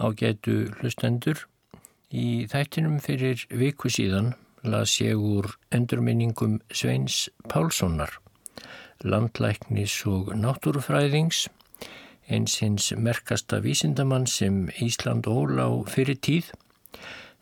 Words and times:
Ágætu 0.00 0.72
hlustendur, 0.80 1.42
í 2.08 2.48
þættinum 2.48 3.04
fyrir 3.04 3.44
viku 3.52 3.92
síðan 3.92 4.32
las 4.64 4.96
ég 5.00 5.16
úr 5.20 5.58
endurminningum 5.76 6.60
Sveins 6.72 7.28
Pálssonar, 7.52 8.08
landlæknis 9.04 10.06
og 10.08 10.32
náttúrufræðings, 10.36 11.48
eins 12.32 12.58
hins 12.62 12.92
merkasta 12.96 13.60
vísindamann 13.60 14.26
sem 14.26 14.70
Ísland 14.80 15.26
ól 15.28 15.60
á 15.60 15.68
fyrir 15.84 16.16
tíð, 16.16 16.48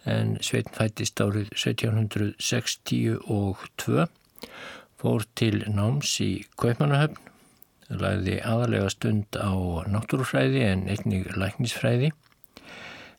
en 0.03 0.43
Svein 0.43 0.67
fættist 0.75 1.21
árið 1.23 1.55
1762, 1.55 4.07
fór 4.99 5.23
til 5.39 5.63
náms 5.71 6.19
í 6.27 6.43
Kaupmannahöfn, 6.59 7.23
lagði 7.89 8.43
aðalega 8.45 8.91
stund 8.93 9.33
á 9.39 9.55
náttúrufræði 9.87 10.61
en 10.69 10.89
einnig 10.91 11.31
læknisfræði, 11.39 12.11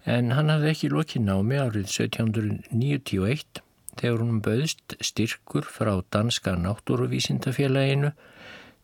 en 0.09 0.33
hann 0.33 0.49
hafði 0.49 0.71
ekki 0.73 0.89
lokið 0.93 1.25
námi 1.27 1.59
árið 1.61 1.85
1791 1.85 3.61
þegar 3.99 4.23
hún 4.23 4.39
bauðst 4.45 4.95
styrkur 5.03 5.67
frá 5.67 5.91
Danska 6.13 6.55
náttúruvísindafélaginu 6.57 8.13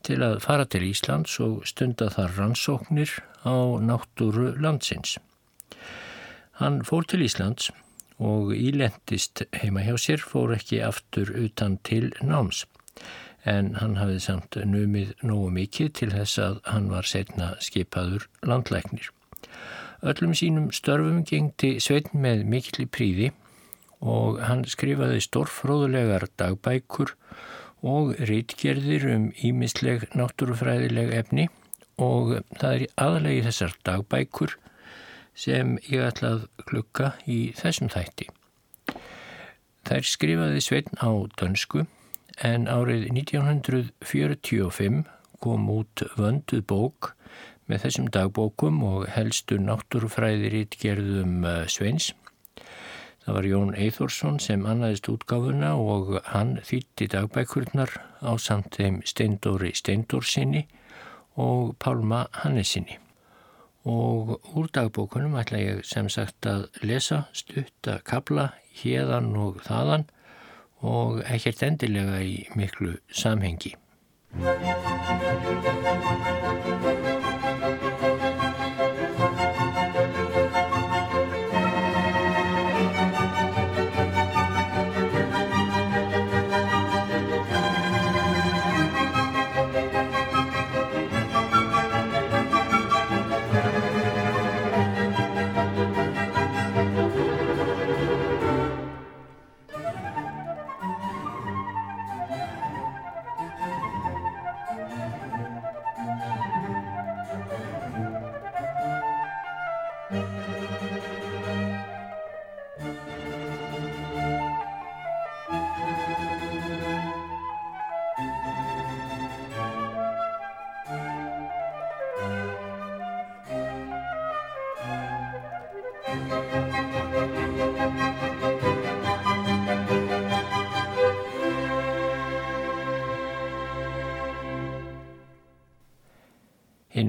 til 0.05 0.19
að 0.21 0.37
fara 0.45 0.67
til 0.69 0.83
Íslands 0.89 1.39
og 1.41 1.63
stunda 1.69 2.11
þar 2.13 2.35
rannsóknir 2.37 3.15
á 3.41 3.55
náttúru 3.81 4.53
landsins. 4.61 5.17
Hann 6.61 6.83
fór 6.87 7.07
til 7.09 7.25
Íslands 7.25 7.71
og 8.21 8.53
ílendist 8.55 9.43
heima 9.55 9.83
hjá 9.83 9.97
sér, 9.99 10.21
fór 10.21 10.53
ekki 10.55 10.83
aftur 10.85 11.33
utan 11.35 11.79
til 11.83 12.13
náms 12.21 12.63
en 13.45 13.75
hann 13.79 13.97
hafði 13.99 14.21
samt 14.23 14.57
numið 14.65 15.13
nógu 15.25 15.51
mikið 15.53 15.91
til 15.99 16.09
þess 16.13 16.41
að 16.41 16.61
hann 16.71 16.87
var 16.89 17.07
setna 17.07 17.51
skipaður 17.61 18.25
landlæknir. 18.41 19.11
Öllum 20.05 20.35
sínum 20.37 20.69
störfum 20.69 21.23
gengti 21.25 21.79
Sveitn 21.81 22.19
með 22.21 22.43
mikilli 22.45 22.85
príði 22.85 23.31
og 24.05 24.37
hann 24.45 24.61
skrifaði 24.69 25.23
stórfróðulegar 25.25 26.27
dagbækur 26.37 27.15
og 27.85 28.11
rítgerðir 28.29 29.07
um 29.15 29.25
ímisleg 29.33 30.05
náttúrufræðileg 30.13 31.09
efni 31.23 31.47
og 31.97 32.35
það 32.59 32.75
er 32.75 32.85
aðlegi 33.01 33.41
þessar 33.47 33.73
dagbækur 33.89 34.55
sem 35.33 35.73
ég 35.89 36.05
ætla 36.05 36.35
að 36.35 36.45
klukka 36.69 37.11
í 37.25 37.39
þessum 37.57 37.89
þætti. 37.89 38.29
Þær 39.89 40.09
skrifaði 40.11 40.61
Sveitn 40.61 41.01
á 41.01 41.09
dönsku 41.41 41.87
en 42.45 42.69
árið 42.69 43.09
1945 43.09 45.03
kom 45.41 45.69
út 45.73 46.05
vönduð 46.13 46.65
bók 46.69 47.15
með 47.69 47.85
þessum 47.85 48.09
dagbókum 48.13 48.83
og 48.85 49.07
helstu 49.15 49.57
náttúrufræðiritt 49.61 50.77
gerðum 50.81 51.45
uh, 51.45 51.63
Sveins. 51.71 52.11
Það 53.25 53.37
var 53.39 53.47
Jón 53.49 53.71
Eithórsson 53.73 54.35
sem 54.37 54.67
annaðist 54.69 55.07
útgáfuna 55.09 55.71
og 55.81 56.19
hann 56.29 56.59
þýtti 56.61 57.07
dagbækurnar 57.09 57.95
á 58.21 58.31
samt 58.37 58.77
þeim 58.77 58.99
Steindóri 59.01 59.71
Steindórsinni 59.73 60.67
og 61.41 61.73
Pálma 61.81 62.27
Hannesinni. 62.43 62.99
Og 63.85 64.37
úr 64.53 64.69
dagbókunum 64.73 65.37
ætla 65.41 65.61
ég 65.61 65.81
sem 65.85 66.09
sagt 66.09 66.45
að 66.49 66.67
lesa 66.85 67.25
stutta 67.33 67.97
kabla 68.05 68.51
hérðan 68.77 69.33
og 69.41 69.61
þaðan 69.65 70.05
og 70.85 71.21
ekkert 71.25 71.65
endilega 71.65 72.21
í 72.21 72.45
miklu 72.53 72.97
samhengi. 73.09 73.73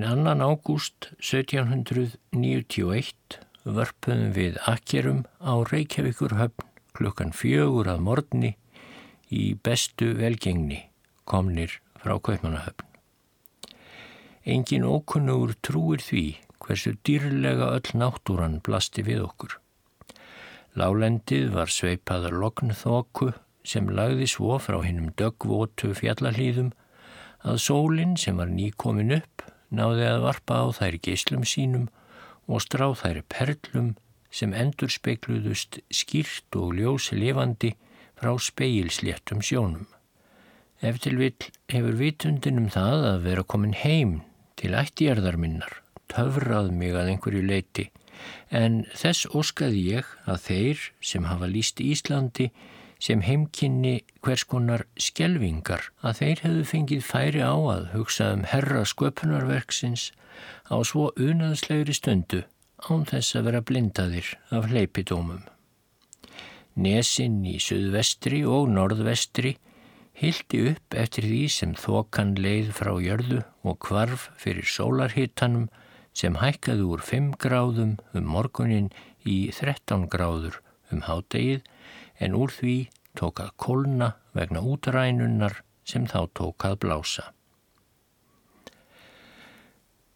Hinn 0.06 0.22
annan 0.22 0.38
ágúst 0.38 1.10
1791 1.18 3.42
vörpuðum 3.66 4.28
við 4.36 4.54
akkerum 4.70 5.24
á 5.42 5.66
Reykjavíkur 5.66 6.38
höfn 6.38 6.62
klukkan 6.94 7.34
fjögur 7.34 7.90
að 7.90 8.04
morgni 8.06 8.54
í 9.34 9.58
bestu 9.66 10.14
velgengni 10.20 10.78
komnir 11.26 11.74
frá 11.98 12.22
Kaupmannahöfn. 12.22 12.86
Engin 14.46 14.86
ókunnugur 14.86 15.58
trúir 15.58 15.98
því 16.06 16.38
hversu 16.62 16.94
dýrlega 17.02 17.74
öll 17.74 17.90
náttúran 17.98 18.62
blasti 18.62 19.02
við 19.10 19.26
okkur. 19.26 19.58
Lálendið 20.78 21.50
var 21.58 21.74
sveipaður 21.80 22.38
lognþóku 22.44 23.32
sem 23.66 23.90
lagði 23.90 24.30
svo 24.36 24.62
frá 24.62 24.78
hinnum 24.86 25.10
döggvótu 25.18 25.90
fjallalíðum 25.98 26.70
að 27.42 27.62
sólinn 27.66 28.14
sem 28.14 28.38
var 28.38 28.54
nýkomin 28.54 29.18
upp 29.18 29.45
náði 29.70 30.06
að 30.08 30.24
varpa 30.26 30.62
á 30.62 30.66
þær 30.78 30.98
geyslum 31.02 31.44
sínum 31.48 31.88
og 32.46 32.62
strá 32.62 32.86
þær 32.94 33.22
perlum 33.32 33.94
sem 34.30 34.54
endur 34.54 34.92
speikluðust 34.92 35.80
skýrt 35.90 36.58
og 36.58 36.76
ljósi 36.78 37.18
lifandi 37.18 37.72
frá 38.16 38.32
speilsléttum 38.40 39.42
sjónum. 39.44 39.86
Eftir 40.84 41.16
vill 41.16 41.50
hefur 41.72 41.96
vitundinum 41.96 42.68
það 42.72 43.06
að 43.10 43.22
vera 43.26 43.44
komin 43.48 43.76
heim 43.76 44.18
til 44.60 44.74
ættjarðar 44.76 45.38
minnar, 45.40 45.80
töfrað 46.12 46.70
mig 46.72 46.96
að 46.96 47.14
einhverju 47.14 47.42
leiti, 47.44 47.86
en 48.50 48.84
þess 48.96 49.28
óskaði 49.36 49.82
ég 49.96 50.10
að 50.28 50.42
þeir 50.48 50.84
sem 51.00 51.28
hafa 51.28 51.48
líst 51.50 51.80
Íslandi 51.80 52.50
sem 53.02 53.22
heimkynni 53.22 54.00
hvers 54.24 54.44
konar 54.48 54.86
skjelvingar 55.00 55.90
að 56.00 56.20
þeir 56.20 56.42
hefðu 56.44 56.64
fengið 56.70 57.02
færi 57.04 57.42
á 57.44 57.54
að 57.54 57.90
hugsa 57.92 58.30
um 58.36 58.46
herra 58.48 58.84
sköpunarverksins 58.88 60.10
á 60.72 60.76
svo 60.84 61.10
unaðslegri 61.20 61.96
stundu 61.96 62.42
án 62.88 63.04
þess 63.08 63.36
að 63.36 63.46
vera 63.50 63.62
blindaðir 63.68 64.32
af 64.54 64.68
hleypidómum. 64.70 65.44
Nesinn 66.76 67.40
í 67.48 67.56
suðvestri 67.62 68.42
og 68.44 68.68
norðvestri 68.72 69.56
hildi 70.16 70.62
upp 70.72 70.96
eftir 70.96 71.28
því 71.28 71.42
sem 71.52 71.72
þokan 71.76 72.34
leið 72.40 72.72
frá 72.76 72.92
jörðu 73.00 73.42
og 73.64 73.78
kvarf 73.84 74.30
fyrir 74.40 74.68
sólarhittanum 74.68 75.68
sem 76.16 76.36
hækkaði 76.40 76.84
úr 76.88 77.02
5 77.04 77.32
gráðum 77.40 77.96
um 78.16 78.28
morgunin 78.32 78.88
í 79.28 79.38
13 79.52 80.06
gráður 80.12 80.60
um 80.92 81.02
hádegið 81.04 81.64
en 82.20 82.36
úr 82.36 82.52
því 82.52 82.76
tók 83.16 83.40
að 83.44 83.54
kolna 83.60 84.12
vegna 84.36 84.60
útrænunnar 84.60 85.62
sem 85.86 86.06
þá 86.08 86.26
tók 86.36 86.66
að 86.68 86.78
blása. 86.84 87.30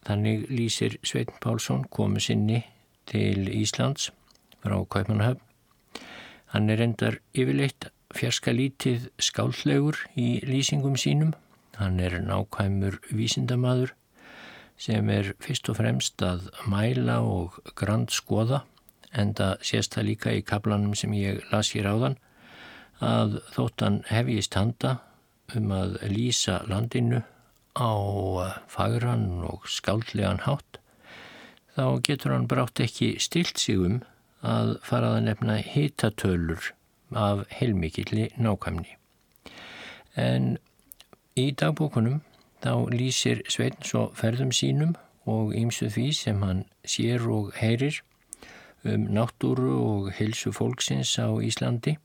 Þannig 0.07 0.49
lýsir 0.51 0.97
Sveitn 1.05 1.37
Pálsson 1.43 1.85
komu 1.93 2.21
sinni 2.21 2.65
til 3.11 3.47
Íslands 3.53 4.11
frá 4.63 4.77
Kaupmannahöfn. 4.81 5.45
Hann 6.51 6.71
er 6.73 6.83
endar 6.83 7.21
yfirleitt 7.37 7.91
fjarska 8.17 8.53
lítið 8.57 9.11
skálllegur 9.23 10.01
í 10.19 10.41
lýsingum 10.47 10.97
sínum. 10.99 11.35
Hann 11.79 12.01
er 12.03 12.19
nákvæmur 12.25 12.99
vísindamadur 13.15 13.95
sem 14.81 15.09
er 15.13 15.35
fyrst 15.45 15.69
og 15.71 15.79
fremst 15.79 16.23
að 16.25 16.49
mæla 16.67 17.21
og 17.21 17.61
grand 17.77 18.11
skoða 18.11 18.65
en 19.13 19.35
það 19.35 19.65
sést 19.67 19.95
það 19.95 20.09
líka 20.11 20.35
í 20.37 20.43
kaplanum 20.47 20.95
sem 20.95 21.15
ég 21.19 21.41
las 21.53 21.73
hér 21.75 21.91
áðan 21.91 22.19
að 23.01 23.41
þóttan 23.55 24.03
hefjist 24.11 24.55
handa 24.55 24.99
um 25.57 25.73
að 25.75 25.97
lýsa 26.13 26.61
landinu 26.71 27.23
á 27.75 27.93
fagran 28.71 29.43
og 29.47 29.67
skáldlegan 29.71 30.45
hátt 30.47 30.81
þá 31.75 32.01
getur 32.07 32.35
hann 32.35 32.49
brátt 32.51 32.83
ekki 32.83 33.15
stilt 33.23 33.59
sig 33.59 33.79
um 33.79 34.01
að 34.47 34.77
fara 34.87 35.15
að 35.17 35.25
nefna 35.29 35.59
hitatölur 35.65 36.73
af 37.11 37.45
heilmikilli 37.51 38.31
nákvæmni. 38.41 38.97
En 40.17 40.57
í 41.39 41.51
dagbókunum 41.53 42.21
þá 42.65 42.73
lýsir 42.93 43.43
Sveitn 43.49 43.85
svo 43.87 44.09
ferðum 44.17 44.53
sínum 44.55 44.95
og 45.29 45.55
ýmsu 45.57 45.91
því 45.93 46.07
sem 46.17 46.43
hann 46.45 46.65
sér 46.85 47.27
og 47.31 47.53
heyrir 47.61 48.01
um 48.85 49.09
náttúru 49.13 49.75
og 49.77 50.13
hilsu 50.17 50.53
fólksins 50.57 51.13
á 51.21 51.29
Íslandi 51.45 51.99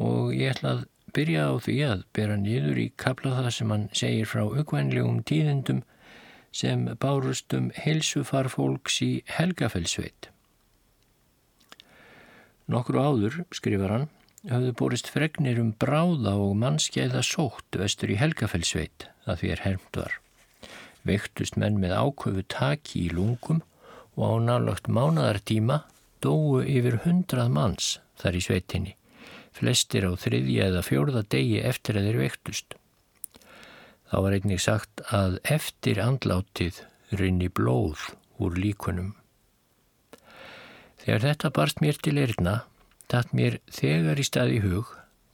og 0.00 0.32
ég 0.32 0.54
ætla 0.54 0.76
að 0.78 0.84
byrja 1.14 1.46
á 1.50 1.54
því 1.60 1.76
að 1.86 2.04
bera 2.16 2.36
niður 2.40 2.78
í 2.80 2.86
kapla 2.96 3.34
það 3.36 3.50
sem 3.56 3.72
hann 3.74 3.88
segir 3.92 4.30
frá 4.30 4.44
aukvænlegum 4.46 5.20
tíðendum 5.28 5.82
sem 6.54 6.86
bárustum 7.02 7.70
heilsufar 7.76 8.48
fólks 8.50 9.00
í 9.04 9.10
Helgafellsveit. 9.30 10.30
Nokkru 12.70 13.02
áður, 13.02 13.40
skrifar 13.54 13.94
hann, 13.94 14.08
hafðu 14.48 14.72
borist 14.78 15.10
fregnir 15.10 15.60
um 15.62 15.72
bráða 15.74 16.36
og 16.38 16.54
mannskeiða 16.58 17.22
sótt 17.26 17.78
vestur 17.78 18.14
í 18.14 18.18
Helgafellsveit 18.18 19.08
að 19.26 19.42
því 19.42 19.52
er 19.54 19.64
hermt 19.66 19.98
var. 20.00 20.16
Vektust 21.06 21.56
menn 21.60 21.80
með 21.82 21.96
áköfu 21.98 22.44
taki 22.52 23.06
í 23.06 23.12
lungum 23.14 23.62
og 24.20 24.36
á 24.36 24.36
nálagt 24.44 24.90
mánadartíma 24.92 25.80
dóu 26.20 26.60
yfir 26.60 27.00
hundrað 27.06 27.48
manns 27.54 27.94
þar 28.20 28.36
í 28.36 28.42
sveitinni, 28.44 28.92
flestir 29.56 30.04
á 30.04 30.12
þriðja 30.20 30.68
eða 30.68 30.84
fjórða 30.84 31.24
degi 31.32 31.62
eftir 31.64 31.96
að 31.96 32.10
þeir 32.10 32.20
vektust. 32.26 32.76
Þá 34.10 34.16
var 34.26 34.36
einnig 34.36 34.60
sagt 34.60 35.02
að 35.08 35.38
eftir 35.56 36.02
andlátið 36.04 36.82
rinni 37.16 37.48
blóð 37.48 38.10
úr 38.42 38.60
líkunum. 38.60 39.14
Þegar 41.00 41.24
þetta 41.24 41.52
barst 41.56 41.80
mér 41.80 41.96
til 41.96 42.18
erna, 42.20 42.64
datt 43.08 43.32
mér 43.32 43.58
þegar 43.72 44.20
í 44.20 44.26
staði 44.26 44.60
hug 44.66 44.90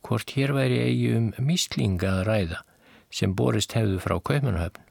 hvort 0.07 0.37
hér 0.37 0.55
væri 0.55 0.79
eigi 0.85 1.09
um 1.17 1.33
míslinga 1.43 2.21
að 2.21 2.27
ræða 2.29 2.61
sem 3.11 3.35
borist 3.35 3.75
hefðu 3.75 3.99
frá 4.05 4.21
Kaupanahöfn. 4.21 4.86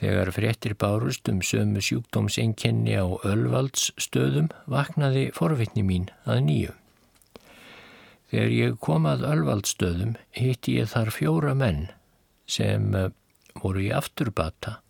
Þegar 0.00 0.32
fréttir 0.34 0.74
bárust 0.74 1.28
um 1.30 1.38
sömu 1.44 1.82
sjúkdómsenkenni 1.84 2.96
á 2.98 3.06
Ölvaldsstöðum 3.06 4.48
vaknaði 4.70 5.28
forvitni 5.36 5.84
mín 5.86 6.08
að 6.26 6.40
nýju. 6.48 6.72
Þegar 8.32 8.54
ég 8.56 8.80
kom 8.82 9.06
að 9.06 9.26
Ölvaldsstöðum 9.30 10.16
hitti 10.34 10.80
ég 10.80 10.90
þar 10.90 11.12
fjóra 11.14 11.54
menn 11.54 11.86
sem 12.50 12.90
eh, 12.98 13.12
voru 13.62 13.84
í 13.86 13.92
afturbata. 13.94 14.80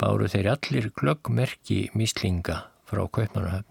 Báru 0.00 0.30
þeir 0.32 0.54
allir 0.54 0.90
glöggmerki 0.96 1.90
míslinga 1.92 2.64
frá 2.88 3.04
Kaupmannahöfn. 3.04 3.70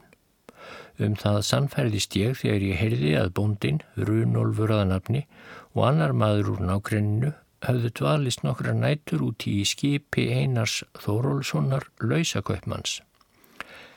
Um 1.01 1.15
það 1.17 1.39
sannfærðist 1.47 2.15
ég 2.19 2.37
þegar 2.37 2.67
ég 2.69 2.77
heyrði 2.79 3.13
að 3.17 3.33
bóndin, 3.39 3.81
Runolfur 3.97 4.71
aðanafni 4.75 5.25
og 5.73 5.87
annar 5.89 6.13
maður 6.13 6.53
úr 6.53 6.61
nákrenninu 6.69 7.33
höfðu 7.67 7.91
dvalist 7.99 8.43
nokkra 8.43 8.73
nætur 8.75 9.23
út 9.29 9.47
í 9.49 9.61
skipi 9.67 10.27
Einars 10.35 10.81
Þórólssonar 10.99 11.87
lausakaupmanns 12.03 12.99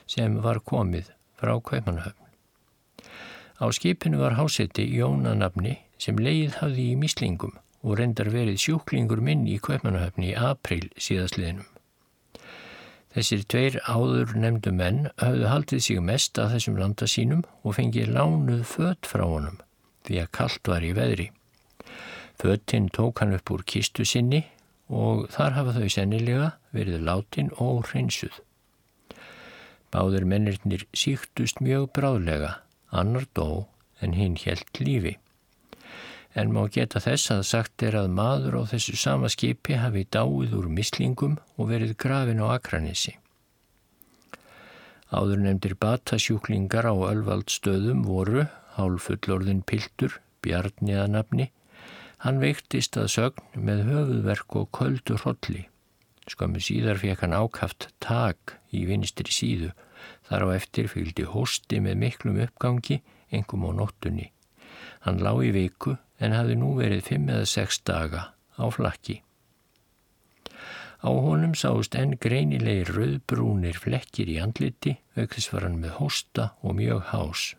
sem 0.07 0.39
var 0.43 0.63
komið 0.63 1.11
frá 1.41 1.57
Kaupmannahöfn. 1.59 2.23
Á 3.59 3.67
skipinu 3.73 4.21
var 4.21 4.37
háseti 4.39 4.85
Jónanabni 4.95 5.79
sem 5.99 6.19
leið 6.21 6.61
hafði 6.61 6.91
í 6.93 6.99
mislingum 7.01 7.57
og 7.87 7.99
reyndar 8.01 8.31
verið 8.35 8.61
sjúklingur 8.63 9.23
minn 9.25 9.47
í 9.49 9.59
Kaupmannahöfni 9.63 10.33
í 10.33 10.37
april 10.39 10.87
síðastliðinum. 10.95 11.67
Þessir 13.17 13.45
tveir 13.49 13.79
áður 13.89 14.35
nefndu 14.37 14.75
menn 14.77 15.07
hafðu 15.23 15.47
haldið 15.49 15.85
sig 15.87 16.03
mest 16.05 16.39
að 16.39 16.57
þessum 16.57 16.81
landa 16.83 17.07
sínum 17.09 17.47
og 17.63 17.79
fengið 17.79 18.13
lánuð 18.13 18.67
fött 18.69 19.09
frá 19.09 19.25
honum 19.25 19.57
því 20.07 20.21
að 20.23 20.33
kallt 20.37 20.71
var 20.71 20.85
í 20.85 20.93
veðri. 20.97 21.31
Fötinn 22.37 22.89
tók 22.93 23.19
hann 23.19 23.33
upp 23.33 23.51
úr 23.51 23.63
kistu 23.65 24.05
sinni 24.05 24.45
og 24.93 25.27
þar 25.33 25.57
hafa 25.57 25.77
þau 25.79 25.89
sennilega 25.93 26.51
verið 26.77 27.07
látin 27.09 27.49
og 27.57 27.87
hreinsuð. 27.91 28.43
Báður 29.95 30.27
mennirnir 30.29 30.85
síktust 30.93 31.63
mjög 31.65 31.89
bráðlega, 31.97 32.59
annar 32.93 33.25
dó 33.35 33.67
en 34.05 34.13
hinn 34.13 34.37
helt 34.45 34.81
lífi. 34.83 35.17
En 36.37 36.53
má 36.53 36.67
geta 36.69 37.01
þess 37.01 37.33
að 37.33 37.47
sagt 37.49 37.83
er 37.87 37.97
að 37.97 38.13
maður 38.13 38.59
á 38.61 38.63
þessu 38.75 38.97
sama 39.01 39.31
skipi 39.33 39.79
hafi 39.81 40.05
dáið 40.05 40.53
úr 40.59 40.69
mislingum 40.69 41.39
og 41.57 41.71
verið 41.71 41.97
grafin 41.97 42.43
á 42.45 42.53
akranissi. 42.59 43.17
Áður 45.09 45.41
nefndir 45.47 45.77
batasjúklingar 45.81 46.85
á 46.85 46.93
ölvaldstöðum 46.93 48.03
voru 48.05 48.45
hálfullorðin 48.77 49.63
Piltur, 49.65 50.19
Bjarniðanabni, 50.45 51.49
Hann 52.25 52.39
veiktist 52.41 52.97
að 52.97 53.11
sögn 53.13 53.65
með 53.67 53.83
höfuðverk 53.91 54.55
og 54.57 54.71
köldu 54.73 55.19
hrolli. 55.21 55.67
Skömmu 56.27 56.63
síðar 56.65 56.97
fekk 57.03 57.27
hann 57.27 57.37
ákaft 57.37 57.91
tak 58.01 58.57
í 58.73 58.87
vinstri 58.89 59.35
síðu. 59.35 59.75
Þar 60.27 60.47
á 60.49 60.57
eftir 60.57 60.89
fylgdi 60.89 61.27
hósti 61.29 61.83
með 61.85 62.01
miklum 62.01 62.41
uppgangi, 62.47 63.03
engum 63.29 63.69
á 63.69 63.71
nóttunni. 63.77 64.31
Hann 65.05 65.21
lá 65.21 65.37
í 65.45 65.53
viku 65.53 65.99
en 66.17 66.33
hafði 66.33 66.57
nú 66.57 66.73
verið 66.81 67.05
fimm 67.11 67.29
eða 67.29 67.47
sex 67.53 67.83
daga 67.85 68.33
á 68.57 68.65
flakki. 68.73 69.21
Á 71.05 71.13
honum 71.13 71.53
sást 71.53 71.95
enn 72.01 72.17
greinilegi 72.17 72.89
rauðbrúnir 72.89 73.77
flekkir 73.77 74.33
í 74.33 74.41
andliti, 74.41 74.97
aukðis 75.21 75.53
var 75.53 75.69
hann 75.69 75.79
með 75.85 75.99
hósta 76.01 76.55
og 76.65 76.81
mjög 76.81 77.11
hás. 77.13 77.51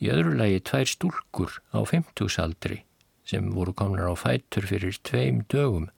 Í 0.00 0.08
öðru 0.08 0.38
lagi 0.40 0.62
tvær 0.64 0.88
stúlkur 0.88 1.60
á 1.76 1.84
femtugsaldri 1.84 2.86
sem 3.30 3.52
voru 3.54 3.72
komnar 3.76 4.10
á 4.10 4.14
fætur 4.18 4.66
fyrir 4.66 4.98
tveim 5.06 5.44
dögum 5.52 5.88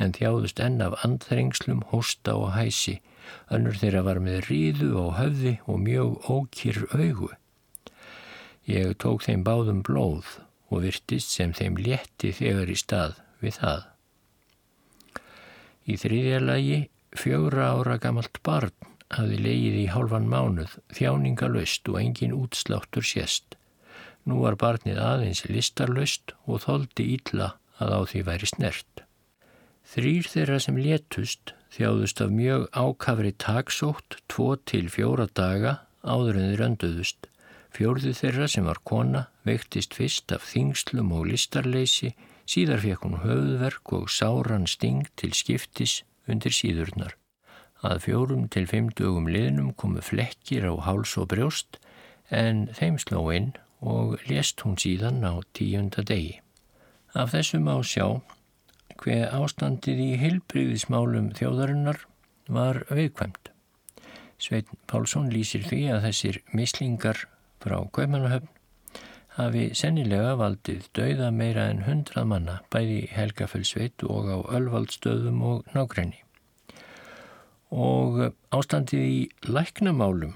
en 0.00 0.14
þjáðust 0.16 0.60
enn 0.64 0.80
af 0.80 0.96
andþrengslum, 1.04 1.84
hósta 1.92 2.34
og 2.40 2.54
hæsi. 2.56 2.98
Önnur 3.52 3.76
þeirra 3.76 4.02
var 4.06 4.20
með 4.24 4.46
ríðu 4.48 4.94
og 4.96 5.16
höfði 5.18 5.58
og 5.68 5.82
mjög 5.84 6.30
ókýr 6.32 6.78
augu. 6.96 7.28
Ég 8.70 8.96
tók 9.02 9.26
þeim 9.26 9.44
báðum 9.44 9.82
blóð 9.84 10.38
og 10.70 10.84
virtist 10.86 11.34
sem 11.34 11.52
þeim 11.56 11.76
létti 11.80 12.32
þegar 12.36 12.72
í 12.72 12.78
stað 12.78 13.20
við 13.42 13.60
það. 13.60 13.86
Í 15.90 15.96
þriðja 16.00 16.40
lagi 16.44 16.80
fjögra 17.18 17.72
ára 17.74 17.98
gamalt 18.00 18.40
barn 18.46 18.74
hafði 19.10 19.40
leið 19.42 19.78
í 19.80 19.86
hálfan 19.90 20.28
mánuð, 20.30 20.76
þjáningalöst 20.94 21.88
og 21.90 21.98
engin 22.00 22.36
útsláttur 22.36 23.04
sérst. 23.04 23.56
Nú 24.28 24.42
var 24.44 24.58
barnið 24.60 25.00
aðeins 25.00 25.44
listarlaust 25.48 26.34
og 26.46 26.64
þóldi 26.66 27.06
ítla 27.16 27.54
að 27.80 27.94
á 27.96 28.00
því 28.10 28.22
væri 28.28 28.50
snert. 28.50 29.04
Þrýr 29.90 30.28
þeirra 30.30 30.58
sem 30.62 30.76
létust 30.78 31.54
þjáðust 31.74 32.20
af 32.24 32.32
mjög 32.34 32.66
ákafri 32.74 33.32
taksótt 33.38 34.18
tvo 34.30 34.54
til 34.68 34.88
fjóra 34.92 35.26
daga 35.34 35.80
áður 36.02 36.40
en 36.40 36.50
þeir 36.50 36.64
önduðust. 36.68 37.28
Fjórðu 37.70 38.12
þeirra 38.18 38.48
sem 38.50 38.66
var 38.66 38.80
kona 38.84 39.24
veiktist 39.46 39.94
fyrst 39.94 40.32
af 40.34 40.44
þingslum 40.50 41.12
og 41.14 41.28
listarleysi, 41.30 42.12
síðar 42.50 42.82
fekk 42.82 43.06
hún 43.06 43.20
höfðverk 43.22 43.94
og 43.94 44.10
sáran 44.10 44.66
sting 44.66 45.06
til 45.16 45.32
skiptis 45.38 46.00
undir 46.26 46.54
síðurnar. 46.54 47.14
Að 47.80 48.02
fjórum 48.04 48.48
til 48.52 48.66
fimm 48.68 48.90
dögum 48.92 49.30
liðnum 49.30 49.72
komu 49.78 50.02
flekkir 50.04 50.66
á 50.68 50.74
háls 50.84 51.14
og 51.16 51.30
brjóst 51.32 51.78
en 52.28 52.66
þeim 52.76 52.98
sló 53.00 53.22
inn 53.32 53.54
og 53.80 54.18
lést 54.28 54.60
hún 54.64 54.76
síðan 54.80 55.24
á 55.24 55.40
tíunda 55.56 56.04
degi. 56.04 56.40
Af 57.14 57.32
þessum 57.34 57.68
á 57.72 57.76
sjá 57.82 58.06
hver 59.00 59.32
ástandið 59.32 60.02
í 60.04 60.10
heilbriðismálum 60.20 61.32
þjóðarinnar 61.38 62.04
var 62.52 62.84
veikvæmt. 62.92 63.50
Sveitn 64.40 64.78
Pálsson 64.88 65.30
lýsir 65.32 65.64
því 65.68 65.82
að 65.94 66.06
þessir 66.08 66.40
mislingar 66.56 67.26
frá 67.60 67.76
Kaupanahöfn 67.92 68.48
hafi 69.36 69.68
sennilega 69.78 70.34
valdið 70.40 70.88
dauða 70.96 71.30
meira 71.32 71.68
en 71.72 71.84
hundrað 71.86 72.28
manna 72.32 72.56
bæði 72.72 73.02
Helgafellsveit 73.14 74.04
og 74.04 74.28
á 74.28 74.38
Ölvaldstöðum 74.56 75.40
og 75.46 75.74
nákrenni. 75.76 76.20
Og 77.70 78.32
ástandið 78.50 79.06
í 79.06 79.20
læknamálum 79.46 80.34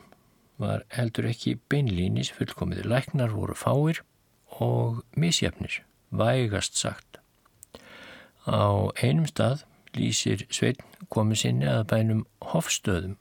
var 0.60 0.84
heldur 0.94 1.28
ekki 1.30 1.56
beinlýnis 1.70 2.30
fullkomið. 2.34 2.84
Læknar 2.88 3.34
voru 3.34 3.56
fáir 3.58 4.02
og 4.62 5.02
misjafnir, 5.18 5.82
vægast 6.10 6.78
sagt. 6.78 7.18
Á 8.46 8.92
einum 9.02 9.26
stað 9.26 9.64
lýsir 9.96 10.44
Sveitn 10.50 10.84
komið 11.10 11.40
sinni 11.44 11.70
að 11.70 11.86
bænum 11.92 12.24
Hofstöðum. 12.52 13.16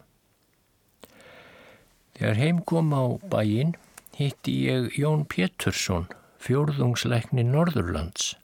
Þegar 2.14 2.40
heim 2.40 2.62
kom 2.70 2.94
á 2.94 3.04
bæin 3.30 3.74
hitti 4.18 4.60
ég 4.68 4.94
Jón 5.00 5.26
Pétursson, 5.26 6.06
fjórðungsleikni 6.44 7.46
Norðurlands, 7.48 8.36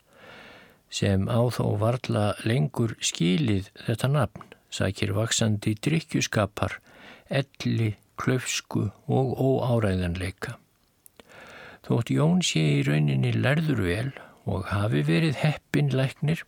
sem 0.89 1.27
á 1.29 1.41
þó 1.53 1.77
varla 1.77 2.31
lengur 2.47 2.95
skilið 3.03 3.69
þetta 3.85 4.09
nafn 4.09 4.49
sækir 4.73 5.13
vaksandi 5.17 5.75
drikkjuskapar, 5.81 6.77
elli, 7.29 7.95
klöfsku 8.19 8.89
og 9.07 9.35
óáræðanleika. 9.39 10.57
Þótt 11.87 12.11
Jón 12.13 12.41
sé 12.45 12.61
í 12.77 12.81
rauninni 12.85 13.31
lærður 13.33 13.83
vel 13.85 14.09
og 14.49 14.67
hafi 14.69 15.01
verið 15.07 15.39
heppinleiknir, 15.41 16.43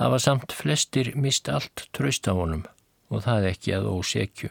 hafa 0.00 0.18
samt 0.22 0.54
flestir 0.54 1.12
mist 1.14 1.48
allt 1.52 1.86
tröst 1.96 2.28
á 2.30 2.34
honum 2.34 2.64
og 3.10 3.22
það 3.26 3.50
ekki 3.52 3.74
að 3.76 3.90
ósekju. 3.92 4.50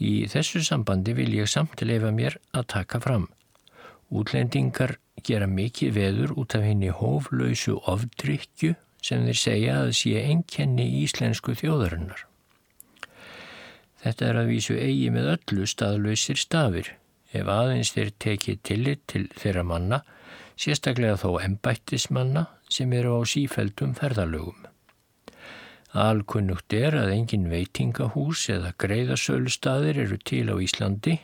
Í 0.00 0.26
þessu 0.30 0.64
sambandi 0.64 1.14
vil 1.14 1.30
ég 1.36 1.50
samt 1.50 1.82
leifa 1.84 2.10
mér 2.14 2.38
að 2.56 2.70
taka 2.74 3.00
fram. 3.04 3.28
Útlendingar 4.10 4.96
gera 5.24 5.46
mikið 5.48 5.94
veður 5.98 6.34
út 6.40 6.56
af 6.56 6.64
henni 6.66 6.90
hóflausu 6.92 7.78
ofdrykju 7.90 8.74
sem 9.04 9.24
þeir 9.28 9.40
segja 9.40 9.80
að 9.82 9.92
sé 10.00 10.16
einkenni 10.24 10.86
íslensku 11.04 11.54
þjóðarinnar. 11.60 12.24
Þetta 14.04 14.26
er 14.28 14.38
að 14.42 14.50
vísu 14.52 14.74
eigi 14.76 15.08
með 15.12 15.30
öllu 15.38 15.66
staðlausir 15.70 16.36
stafir 16.36 16.90
ef 17.32 17.48
aðeins 17.48 17.94
þeir 17.94 18.10
tekið 18.20 18.58
tillit 18.68 19.02
til 19.10 19.22
þeirra 19.32 19.64
manna, 19.66 20.02
sérstaklega 20.60 21.16
þó 21.22 21.40
embættismanna 21.40 22.44
sem 22.68 22.92
eru 22.92 23.16
á 23.16 23.20
sífældum 23.26 23.94
ferðalögum. 23.96 24.68
Alkunnugt 25.94 26.74
er 26.76 26.98
að 26.98 27.12
engin 27.14 27.48
veitingahús 27.48 28.48
eða 28.52 28.74
greiðasölustadir 28.82 30.00
eru 30.04 30.18
til 30.20 30.46
á 30.52 30.56
Íslandi 30.58 31.20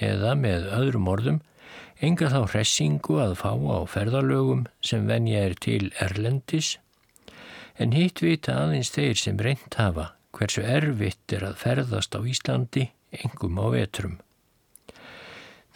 eða 0.00 0.32
með 0.38 0.68
öðrum 0.72 1.10
orðum 1.12 1.40
enga 2.00 2.30
þá 2.32 2.40
hressingu 2.54 3.18
að 3.22 3.36
fá 3.42 3.52
á 3.52 3.78
ferðalögum 3.90 4.64
sem 4.80 5.04
venja 5.10 5.44
er 5.50 5.58
til 5.58 5.90
Erlendis 6.00 6.76
en 7.82 7.92
hitt 7.98 8.22
vita 8.24 8.56
aðeins 8.62 8.94
þeir 8.94 9.18
sem 9.18 9.38
reynt 9.42 9.78
hafa 9.78 10.12
hversu 10.36 10.64
erfitt 10.64 11.32
er 11.36 11.46
að 11.48 11.58
ferðast 11.62 12.16
á 12.16 12.20
Íslandi 12.20 12.88
engum 13.24 13.60
á 13.60 13.66
vetrum. 13.74 14.16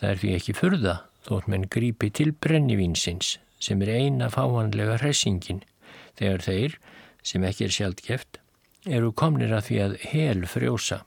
Það 0.00 0.10
er 0.10 0.20
því 0.22 0.32
ekki 0.36 0.56
furða 0.56 0.96
þótt 1.26 1.50
menn 1.52 1.68
grípi 1.72 2.10
til 2.14 2.32
brennivínsins 2.32 3.36
sem 3.62 3.82
er 3.84 3.92
eina 3.96 4.28
fáanlega 4.32 4.98
hressingin 5.00 5.62
þegar 6.16 6.44
þeir, 6.46 6.76
sem 7.26 7.44
ekki 7.44 7.66
er 7.66 7.74
sjálfgeft, 7.76 8.38
eru 8.86 9.12
komnir 9.12 9.52
að 9.56 9.66
því 9.68 9.78
að 9.84 9.96
hel 10.12 10.44
frjósa. 10.48 11.00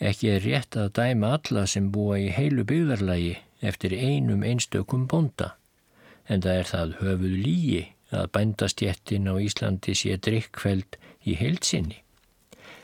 Ekki 0.00 0.34
er 0.34 0.44
rétt 0.44 0.76
að 0.80 0.92
dæma 0.98 1.34
alla 1.36 1.64
sem 1.68 1.90
búa 1.92 2.18
í 2.20 2.28
heilu 2.32 2.64
byggðarlægi 2.68 3.38
eftir 3.70 3.94
einum 3.96 4.44
einstökum 4.46 5.06
bonda, 5.10 5.54
en 6.26 6.44
það 6.44 6.60
er 6.60 6.70
það 6.70 6.94
höfuð 7.00 7.34
lígi 7.46 7.82
að 8.10 8.30
bændastjettin 8.34 9.28
á 9.30 9.34
Íslandi 9.38 9.94
sé 9.96 10.16
drikkfæld 10.16 10.96
í 11.26 11.36
heilsinni. 11.38 12.00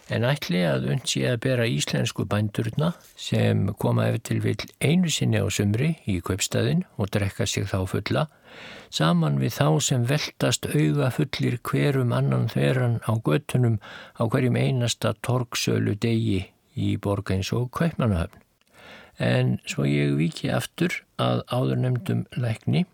En 0.06 0.22
ætli 0.22 0.60
að 0.62 0.84
unsi 0.94 1.24
að 1.26 1.40
bera 1.42 1.64
íslensku 1.66 2.28
bændurna 2.30 2.92
sem 3.18 3.64
koma 3.82 4.04
eftir 4.12 4.36
til 4.36 4.42
vil 4.44 4.66
einu 4.78 5.10
sinni 5.10 5.40
á 5.42 5.46
sumri 5.50 5.96
í 6.06 6.20
kaupstæðin 6.22 6.84
og 6.94 7.10
drekka 7.16 7.46
sig 7.50 7.66
þá 7.66 7.80
fulla, 7.90 8.22
saman 8.88 9.40
við 9.42 9.56
þá 9.56 9.68
sem 9.82 10.04
veltast 10.06 10.68
auga 10.70 11.10
fullir 11.10 11.58
hverum 11.58 12.14
annan 12.14 12.46
þveran 12.52 13.00
á 13.02 13.18
göttunum 13.18 13.80
á 14.14 14.22
hverjum 14.30 14.60
einasta 14.60 15.16
torksölu 15.26 15.96
degi 15.98 16.44
í 16.78 16.94
borgains 17.02 17.50
og 17.56 17.72
kaupmanahöfn. 17.74 18.38
En 19.18 19.56
svo 19.66 19.88
ég 19.90 20.14
viki 20.20 20.52
aftur 20.54 21.00
að 21.18 21.42
áðurnemdum 21.50 22.26
lækni, 22.36 22.84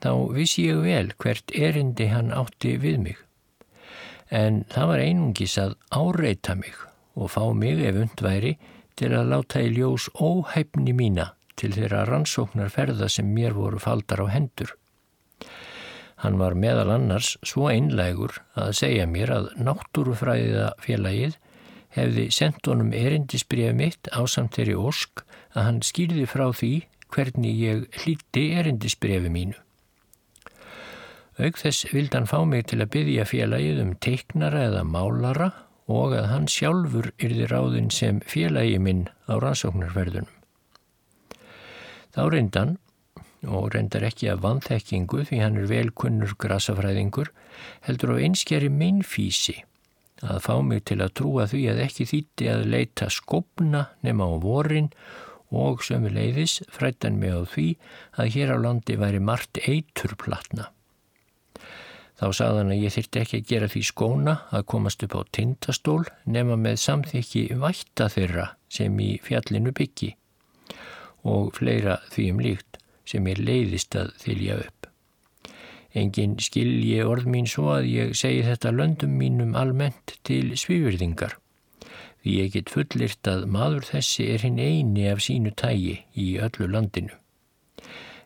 þá 0.00 0.32
vissi 0.32 0.70
ég 0.70 0.80
vel 0.86 1.12
hvert 1.20 1.52
erindi 1.52 2.08
hann 2.08 2.32
átti 2.32 2.78
við 2.80 3.00
mig 3.04 3.23
en 4.30 4.62
það 4.72 4.90
var 4.90 5.04
einungis 5.04 5.56
að 5.60 5.76
áreita 5.90 6.54
mig 6.58 6.76
og 7.14 7.30
fá 7.34 7.42
mig 7.54 7.82
ef 7.84 7.98
undværi 8.06 8.56
til 8.98 9.10
að 9.14 9.30
láta 9.32 9.62
í 9.62 9.72
ljós 9.74 10.08
óhæfni 10.14 10.94
mína 10.96 11.32
til 11.58 11.72
þeirra 11.74 12.04
rannsóknar 12.08 12.72
ferða 12.74 13.08
sem 13.10 13.28
mér 13.34 13.54
voru 13.54 13.78
faldar 13.82 14.22
á 14.22 14.26
hendur. 14.30 14.74
Hann 16.22 16.38
var 16.40 16.56
meðal 16.56 16.94
annars 16.94 17.34
svo 17.44 17.68
einlægur 17.70 18.38
að 18.58 18.72
segja 18.80 19.06
mér 19.10 19.32
að 19.34 19.50
náttúrufræðiða 19.60 20.70
félagið 20.82 21.36
hefði 21.94 22.24
sendt 22.34 22.70
honum 22.70 22.94
erindisbrið 22.96 23.74
mitt 23.78 24.10
á 24.10 24.22
samteri 24.26 24.74
ósk 24.74 25.22
að 25.54 25.66
hann 25.68 25.82
skýrði 25.86 26.26
frá 26.30 26.48
því 26.50 26.72
hvernig 27.14 27.60
ég 27.60 27.84
hlýtti 28.02 28.48
erindisbriði 28.58 29.30
mínu. 29.30 29.63
Auk 31.34 31.58
þess 31.58 31.88
vildi 31.90 32.14
hann 32.14 32.30
fá 32.30 32.38
mig 32.46 32.68
til 32.70 32.78
að 32.84 32.92
byggja 32.94 33.26
félagið 33.26 33.80
um 33.82 33.92
teiknara 33.98 34.68
eða 34.68 34.84
málara 34.86 35.50
og 35.90 36.14
að 36.14 36.30
hann 36.30 36.46
sjálfur 36.48 37.10
yrði 37.18 37.48
ráðinn 37.50 37.90
sem 37.90 38.20
félagi 38.22 38.78
minn 38.78 39.08
á 39.26 39.34
rannsóknarferðunum. 39.42 40.30
Þá 42.14 42.22
reyndan, 42.30 42.76
og 43.50 43.74
reyndar 43.74 44.06
ekki 44.06 44.30
af 44.30 44.44
vanþekkingu 44.44 45.24
því 45.26 45.40
hann 45.42 45.58
er 45.58 45.68
velkunnur 45.68 46.36
grasafræðingur, 46.40 47.32
heldur 47.84 48.14
á 48.14 48.22
einskjari 48.22 48.70
minnfísi 48.70 49.58
að 50.24 50.40
fá 50.46 50.54
mig 50.62 50.84
til 50.88 51.00
að 51.02 51.16
trúa 51.18 51.48
því 51.50 51.64
að 51.72 51.82
ekki 51.84 52.06
þýtti 52.08 52.48
að 52.52 52.66
leita 52.70 53.10
skopna 53.12 53.88
nema 54.06 54.30
á 54.30 54.34
vorin 54.40 54.88
og 55.54 55.82
sömu 55.84 56.12
leiðis 56.14 56.60
frættan 56.72 57.18
mig 57.20 57.34
á 57.34 57.42
því 57.42 57.66
að 58.22 58.30
hér 58.36 58.54
á 58.54 58.58
landi 58.62 58.96
væri 58.98 59.20
margt 59.20 59.60
eiturplatna. 59.66 60.70
Þá 62.14 62.26
sagðan 62.38 62.70
að 62.70 62.82
ég 62.84 62.94
þyrti 62.94 63.20
ekki 63.20 63.38
að 63.40 63.48
gera 63.50 63.68
því 63.72 63.82
skóna 63.88 64.34
að 64.54 64.66
komast 64.70 65.02
upp 65.02 65.16
á 65.18 65.20
tindastól 65.34 66.02
nema 66.30 66.56
með 66.60 66.78
samþykki 66.84 67.42
vætta 67.58 68.06
þeirra 68.12 68.46
sem 68.70 69.00
í 69.02 69.10
fjallinu 69.24 69.74
byggi 69.74 70.12
og 71.24 71.54
fleira 71.56 71.98
því 72.12 72.30
um 72.30 72.42
líkt 72.44 72.78
sem 73.08 73.26
ég 73.28 73.40
leiðist 73.40 73.96
að 73.98 74.12
þylja 74.22 74.58
upp. 74.62 74.88
Engin 75.94 76.36
skilji 76.42 77.02
orð 77.06 77.26
mín 77.30 77.46
svo 77.50 77.68
að 77.76 77.88
ég 77.90 78.14
segi 78.18 78.42
þetta 78.46 78.72
löndum 78.74 79.14
mínum 79.18 79.54
almennt 79.58 80.16
til 80.26 80.56
svífyrðingar. 80.58 81.36
Því 82.22 82.38
ég 82.40 82.54
get 82.54 82.72
fullirt 82.72 83.30
að 83.30 83.46
maður 83.54 83.86
þessi 83.92 84.26
er 84.34 84.42
hinn 84.46 84.58
eini 84.58 85.06
af 85.10 85.22
sínu 85.22 85.52
tægi 85.54 86.00
í 86.18 86.28
öllu 86.42 86.70
landinu. 86.72 87.14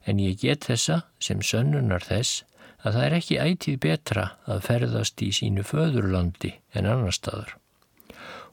En 0.08 0.22
ég 0.22 0.38
get 0.40 0.68
þessa 0.68 1.02
sem 1.20 1.42
sönnunar 1.44 2.06
þess 2.06 2.44
að 2.88 2.96
það 2.96 3.06
er 3.06 3.16
ekki 3.18 3.38
ætið 3.44 3.78
betra 3.84 4.24
að 4.48 4.64
ferðast 4.64 5.22
í 5.24 5.30
sínu 5.36 5.64
föðurlandi 5.66 6.54
en 6.72 6.88
annar 6.88 7.14
staðar. 7.14 7.54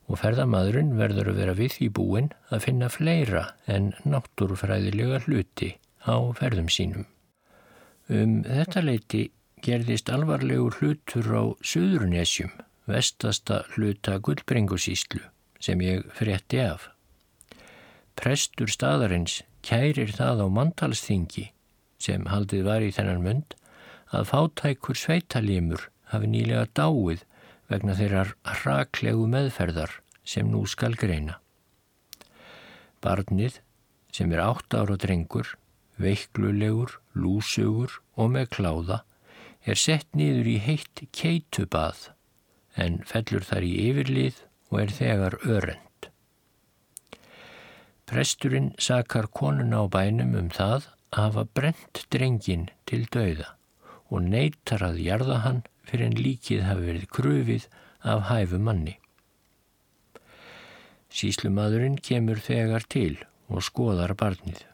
Og 0.06 0.20
ferðamadurinn 0.22 0.94
verður 1.00 1.32
að 1.32 1.40
vera 1.42 1.56
við 1.58 1.78
því 1.78 1.88
búin 1.98 2.30
að 2.54 2.66
finna 2.68 2.92
fleira 2.94 3.46
en 3.66 3.94
náttúrufræðilega 4.06 5.24
hluti 5.26 5.72
á 6.06 6.16
ferðum 6.38 6.70
sínum. 6.70 7.08
Um 8.12 8.44
þetta 8.46 8.84
leiti 8.86 9.24
gerðist 9.66 10.12
alvarlegur 10.14 10.78
hlutur 10.78 11.32
á 11.34 11.44
Suðurnesjum, 11.66 12.52
vestasta 12.86 13.64
hluta 13.74 14.20
Guldbringusíslu, 14.22 15.24
sem 15.58 15.82
ég 15.82 16.06
frétti 16.14 16.62
af. 16.62 16.92
Prestur 18.16 18.70
staðarins 18.70 19.42
kærir 19.66 20.14
það 20.14 20.46
á 20.46 20.48
mantalsþingi 20.54 21.50
sem 21.98 22.28
haldið 22.30 22.68
var 22.68 22.86
í 22.86 22.94
þennan 22.94 23.24
mund 23.26 23.56
að 24.14 24.30
fátækur 24.30 24.98
sveitalímur 25.00 25.90
hafi 26.12 26.30
nýlega 26.30 26.68
dáið 26.78 27.24
vegna 27.72 27.96
þeirrar 27.98 28.34
hraklegu 28.60 29.26
meðferðar 29.30 30.00
sem 30.26 30.50
nú 30.52 30.66
skal 30.70 30.94
greina. 31.00 31.40
Barnið 33.02 33.60
sem 34.14 34.32
er 34.34 34.44
átt 34.46 34.74
ára 34.78 34.98
drengur, 34.98 35.56
veiklulegur, 36.02 37.00
lúsugur 37.14 38.00
og 38.16 38.32
með 38.36 38.50
kláða 38.58 39.02
er 39.66 39.80
sett 39.80 40.08
niður 40.14 40.50
í 40.54 40.58
heitt 40.62 41.06
keitubað 41.16 42.10
en 42.78 43.02
fellur 43.08 43.46
þar 43.48 43.66
í 43.66 43.74
yfirlið 43.90 44.42
og 44.70 44.80
er 44.84 44.94
þegar 45.00 45.38
örend. 45.48 46.10
Presturinn 48.06 48.74
sakar 48.78 49.32
konuna 49.34 49.82
á 49.82 49.86
bænum 49.90 50.36
um 50.38 50.50
það 50.54 50.92
að 51.16 51.22
hafa 51.24 51.46
brent 51.58 52.06
drengin 52.14 52.68
til 52.86 53.06
dauða 53.10 53.55
og 54.12 54.28
neytar 54.28 54.84
að 54.86 55.02
jarða 55.06 55.40
hann 55.46 55.64
fyrir 55.86 56.10
en 56.10 56.20
líkið 56.20 56.64
hafi 56.68 56.88
verið 56.90 57.10
krufið 57.18 57.68
af 58.04 58.28
hæfu 58.30 58.62
manni. 58.62 59.00
Síslumadurinn 61.16 61.98
kemur 62.04 62.42
þegar 62.44 62.86
til 62.92 63.18
og 63.48 63.64
skoðar 63.64 64.16
barnið 64.20 64.66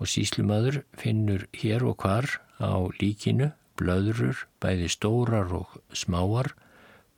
og 0.00 0.08
síslumadur 0.08 0.80
finnur 0.96 1.44
hér 1.60 1.84
og 1.84 2.00
hvar 2.00 2.26
á 2.56 2.72
líkinu 3.00 3.50
blöðrur, 3.80 4.36
bæði 4.60 4.88
stórar 4.92 5.52
og 5.56 5.76
smáar, 5.96 6.52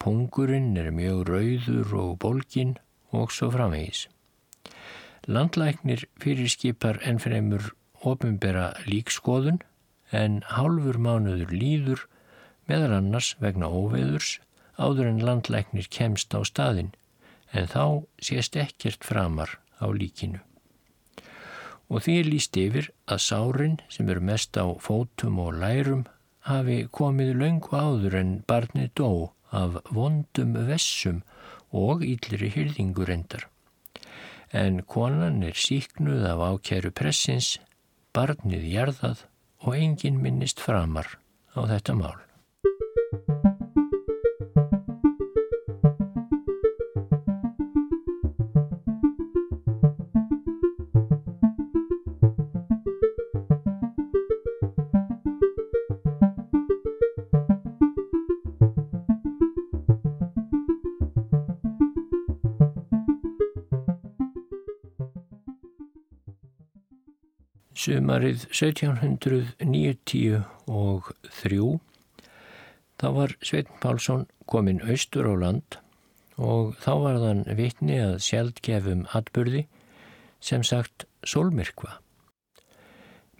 pungurinn 0.02 0.76
er 0.78 0.90
mjög 0.94 1.26
rauður 1.30 1.94
og 1.99 2.18
bólkin 2.23 2.76
og 3.14 3.32
svo 3.35 3.50
framvegis. 3.54 4.06
Landlæknir 5.26 6.06
fyrir 6.23 6.50
skipar 6.50 6.99
ennfremur 7.06 7.73
ofinbera 8.02 8.73
líkskoðun 8.87 9.61
en 10.12 10.40
hálfur 10.52 10.99
mánuður 11.00 11.52
líður 11.57 12.07
meðal 12.71 12.99
annars 12.99 13.33
vegna 13.42 13.69
óveðurs 13.73 14.37
áður 14.78 15.11
en 15.11 15.23
landlæknir 15.26 15.88
kemst 15.92 16.35
á 16.37 16.40
staðin 16.45 16.92
en 17.52 17.69
þá 17.69 17.85
sést 18.23 18.57
ekkert 18.57 19.04
framar 19.04 19.59
á 19.81 19.88
líkinu. 19.92 20.40
Og 21.92 22.04
því 22.04 22.14
er 22.21 22.28
líst 22.33 22.57
yfir 22.57 22.88
að 23.04 23.25
sárin 23.26 23.78
sem 23.92 24.09
eru 24.09 24.25
mest 24.25 24.57
á 24.57 24.64
fótum 24.81 25.40
og 25.42 25.59
lærum 25.61 26.07
hafi 26.49 26.87
komið 26.88 27.35
löngu 27.42 27.76
áður 27.76 28.16
en 28.21 28.31
barnið 28.49 28.92
dó 28.99 29.11
af 29.52 29.76
vondum 29.92 30.54
vessum 30.69 31.21
og 31.73 32.04
íllri 32.07 32.49
hyrðingur 32.54 33.12
endar. 33.12 33.45
En 34.52 34.81
konan 34.88 35.42
er 35.45 35.57
síknuð 35.57 36.25
af 36.28 36.40
ákjæru 36.49 36.92
pressins, 36.97 37.59
barnið 38.16 38.64
jarðað 38.73 39.26
og 39.62 39.76
engin 39.78 40.21
minnist 40.23 40.61
framar 40.61 41.19
á 41.54 41.61
þetta 41.71 41.95
mál. 41.99 42.31
Sumarið 67.82 68.44
1793 68.54 70.37
þá 73.02 73.07
var 73.16 73.33
Sveitn 73.42 73.80
Pálsson 73.83 74.22
kominn 74.46 74.78
austur 74.87 75.26
á 75.26 75.35
land 75.35 75.78
og 76.38 76.78
þá 76.78 76.92
var 77.02 77.18
þann 77.24 77.42
vitni 77.59 77.96
að 77.98 78.20
sjaldgefum 78.22 79.02
atbyrði 79.18 79.64
sem 80.38 80.62
sagt 80.62 81.09
solmyrkva. 81.26 81.98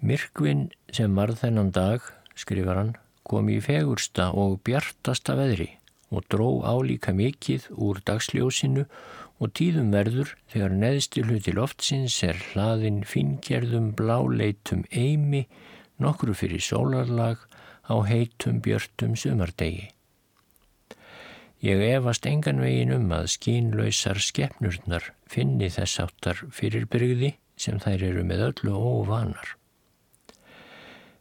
Myrkvin 0.03 0.75
sem 0.91 1.15
var 1.15 1.31
þennan 1.39 1.71
dag, 1.71 2.03
skrifar 2.35 2.81
hann, 2.81 2.99
kom 3.23 3.47
í 3.47 3.63
fegursta 3.63 4.35
og 4.35 4.59
bjartasta 4.67 5.39
veðri 5.39 5.71
og 6.13 6.27
dró 6.31 6.49
álíka 6.69 7.15
mikið 7.17 7.71
úr 7.73 8.03
dagsljósinu 8.07 8.85
og 9.43 9.53
tíðum 9.59 9.91
verður 9.95 10.35
þegar 10.53 10.77
neðstil 10.83 11.25
hluti 11.27 11.55
loftsins 11.57 12.19
er 12.27 12.39
hlaðin 12.53 13.01
fingerðum 13.09 13.91
bláleitum 13.99 14.85
eimi 14.93 15.47
nokkru 16.03 16.37
fyrir 16.37 16.63
sólarlag 16.63 17.43
á 17.89 17.95
heitum 18.07 18.61
björtum 18.63 19.17
sumardegi. 19.19 19.89
Ég 21.63 21.79
efast 21.93 22.27
engan 22.27 22.61
vegin 22.63 22.91
um 22.95 23.11
að 23.15 23.29
skínlausar 23.37 24.19
skeppnurnar 24.19 25.13
finni 25.31 25.71
þess 25.71 26.01
áttar 26.03 26.45
fyrir 26.51 26.89
brygði 26.91 27.37
sem 27.57 27.79
þær 27.83 28.07
eru 28.11 28.25
með 28.27 28.47
öllu 28.49 28.75
óvanar. 28.75 29.55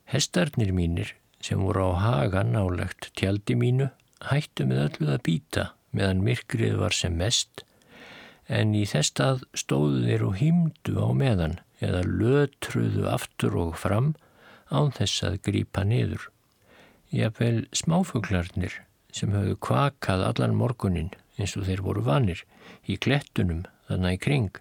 Hestarnir 0.09 0.73
mínir 0.75 1.13
sem 1.41 1.61
voru 1.61 1.91
á 1.93 2.01
haga 2.05 2.41
nálegt 2.43 3.11
tjaldi 3.17 3.55
mínu 3.57 3.91
hættu 4.29 4.67
með 4.69 4.83
öllu 4.85 5.11
að 5.15 5.23
býta 5.27 5.67
meðan 5.95 6.23
myrkrið 6.25 6.77
var 6.79 6.95
sem 6.95 7.17
mest 7.19 7.65
en 8.51 8.75
í 8.75 8.83
þess 8.89 9.13
stað 9.13 9.43
stóðu 9.57 10.05
þeir 10.05 10.25
og 10.27 10.37
hýmdu 10.41 10.95
á 10.99 11.09
meðan 11.15 11.57
eða 11.81 12.03
lötruðu 12.05 13.07
aftur 13.09 13.57
og 13.63 13.75
fram 13.79 14.13
án 14.71 14.91
þess 14.95 15.23
að 15.27 15.39
grípa 15.47 15.83
niður. 15.87 16.27
Jafnvel 17.11 17.67
smáfuglarnir 17.75 18.77
sem 19.11 19.33
höfðu 19.35 19.57
kvakað 19.65 20.25
allan 20.29 20.55
morgunin 20.55 21.11
eins 21.37 21.55
og 21.59 21.67
þeir 21.67 21.83
voru 21.85 22.03
vanir 22.05 22.43
í 22.87 22.97
klettunum 23.01 23.65
þannig 23.89 24.19
í 24.19 24.21
kring, 24.25 24.51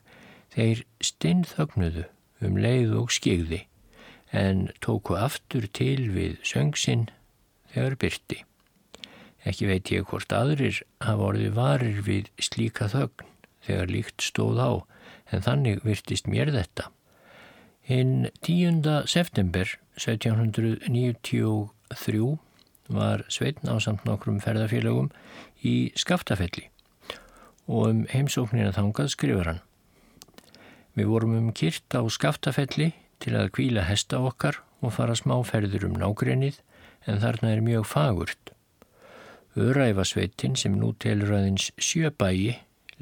þeir 0.55 0.85
steinþögnuðu 1.05 2.07
um 2.47 2.59
leið 2.59 2.97
og 2.99 3.15
skigði 3.15 3.65
en 4.35 4.69
tóku 4.83 5.19
aftur 5.19 5.67
til 5.75 6.11
við 6.15 6.39
söngsinn 6.47 7.09
þegar 7.75 7.99
byrti. 8.03 8.45
Ekki 9.49 9.65
veit 9.71 9.89
ég 9.93 10.05
hvort 10.11 10.33
aðrir 10.37 10.83
hafa 11.01 11.29
orðið 11.31 11.55
varir 11.57 12.01
við 12.05 12.27
slíka 12.43 12.89
þögn 12.93 13.29
þegar 13.65 13.93
líkt 13.93 14.21
stóð 14.25 14.59
á, 14.61 14.71
en 15.33 15.41
þannig 15.45 15.85
virtist 15.87 16.27
mér 16.29 16.53
þetta. 16.53 16.85
Hinn 17.87 18.29
10. 18.45 19.07
september 19.09 19.67
1793 19.97 22.39
var 22.91 23.23
Sveitn 23.31 23.71
á 23.71 23.79
samt 23.81 24.05
nokkrum 24.09 24.41
ferðarfélagum 24.43 25.11
í 25.65 25.93
Skaftafelli 25.99 26.69
og 27.71 27.87
um 27.87 28.07
heimsóknina 28.11 28.73
þangað 28.75 29.13
skrifur 29.15 29.47
hann. 29.47 29.63
Við 30.99 31.07
vorum 31.13 31.37
um 31.39 31.53
kyrt 31.55 31.87
á 31.95 32.03
Skaftafelli 32.11 32.91
til 33.23 33.35
að 33.39 33.53
kvíla 33.57 33.83
hesta 33.87 34.19
okkar 34.27 34.59
og 34.81 34.95
fara 34.97 35.15
smáferður 35.17 35.85
um 35.91 35.99
nágrennið 36.01 36.57
en 37.07 37.21
þarna 37.23 37.49
er 37.55 37.63
mjög 37.65 37.85
fagurt. 37.89 38.53
Öræfasveitin 39.59 40.55
sem 40.55 40.77
nú 40.79 40.93
telur 41.03 41.33
aðeins 41.35 41.73
sjöbægi 41.83 42.53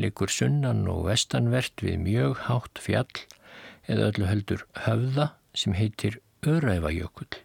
likur 0.00 0.30
sunnan 0.32 0.87
og 0.88 1.02
vestanvert 1.11 1.82
við 1.84 1.98
mjög 2.06 2.38
hátt 2.46 2.80
fjall 2.80 3.20
eða 3.84 4.08
öllu 4.12 4.28
heldur 4.30 4.64
höfða 4.87 5.26
sem 5.52 5.76
heitir 5.76 6.16
Öræfajökull. 6.46 7.37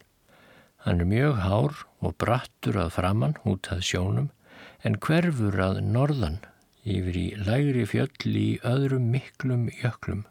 Hann 0.86 1.00
er 1.00 1.10
mjög 1.10 1.36
hár 1.44 1.84
og 2.00 2.16
brattur 2.16 2.80
að 2.80 2.94
framann 2.96 3.36
út 3.44 3.68
að 3.74 3.84
sjónum 3.90 4.30
en 4.84 4.96
hverfur 4.96 5.60
að 5.60 5.82
norðan 5.84 6.40
yfir 6.84 7.20
í 7.20 7.26
lægri 7.36 7.84
fjöll 7.88 8.32
í 8.40 8.48
öðrum 8.64 9.10
miklum 9.12 9.68
jöklum. 9.82 10.24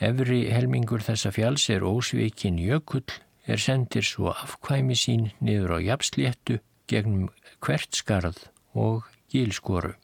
Efri 0.00 0.46
helmingur 0.52 1.04
þessa 1.04 1.32
fjalls 1.36 1.68
er 1.68 1.84
ósvikin 1.84 2.56
jökull 2.60 3.08
er 3.44 3.60
sendir 3.60 4.08
svo 4.08 4.32
afkvæmi 4.32 4.96
sín 4.96 5.32
niður 5.40 5.76
á 5.76 5.78
jafnsléttu 5.92 6.62
gegnum 6.90 7.30
hvert 7.64 7.96
skarð 7.96 8.38
og 8.74 9.08
gílskoru 9.32 9.94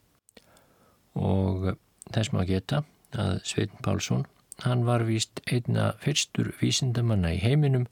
og 1.19 1.71
þess 2.13 2.33
maður 2.33 2.51
geta 2.53 2.81
að 3.17 3.39
Sveitin 3.49 3.83
Pálsson 3.85 4.25
hann 4.63 4.85
var 4.87 5.05
víst 5.07 5.41
einna 5.47 5.93
fyrstur 6.03 6.51
vísindamanna 6.59 7.33
í 7.35 7.43
heiminum 7.43 7.87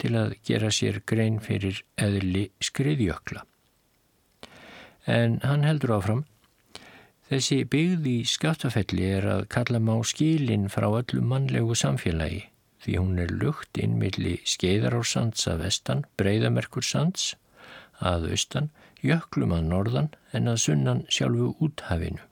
til 0.00 0.14
að 0.18 0.36
gera 0.46 0.70
sér 0.74 1.00
grein 1.06 1.40
fyrir 1.42 1.80
eðli 2.00 2.48
skriðjökla. 2.62 3.44
En 5.06 5.38
hann 5.44 5.66
heldur 5.66 5.98
áfram 5.98 6.24
Þessi 7.24 7.62
byggð 7.64 8.08
í 8.10 8.18
skaftafelli 8.28 9.06
er 9.16 9.24
að 9.32 9.46
kalla 9.54 9.78
má 9.80 9.94
skilin 10.04 10.66
frá 10.68 10.84
öllu 10.90 11.22
mannlegu 11.24 11.72
samfélagi 11.80 12.42
því 12.84 12.96
hún 13.00 13.16
er 13.22 13.32
lukt 13.32 13.80
innmilli 13.80 14.34
skeiðarársands 14.44 15.46
að 15.48 15.62
vestan, 15.64 16.02
breyðamerkursands 16.20 17.30
að 18.00 18.30
austan, 18.34 18.70
jöklum 19.02 19.52
að 19.54 19.68
norðan 19.70 20.10
en 20.32 20.50
að 20.50 20.62
sunnan 20.64 21.04
sjálfu 21.12 21.54
úthafinu. 21.62 22.22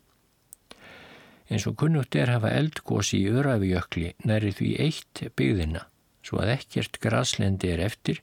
Eins 1.53 1.66
og 1.68 1.77
kunnugt 1.77 2.16
er 2.16 2.33
hafa 2.33 2.53
eldgósi 2.57 3.20
í 3.27 3.33
Örafijökli 3.33 4.14
næri 4.25 4.55
því 4.57 4.75
eitt 4.87 5.27
byggðina 5.37 5.87
svo 6.22 6.40
að 6.42 6.55
ekkert 6.57 6.98
graslendi 7.03 7.72
er 7.75 7.83
eftir 7.83 8.22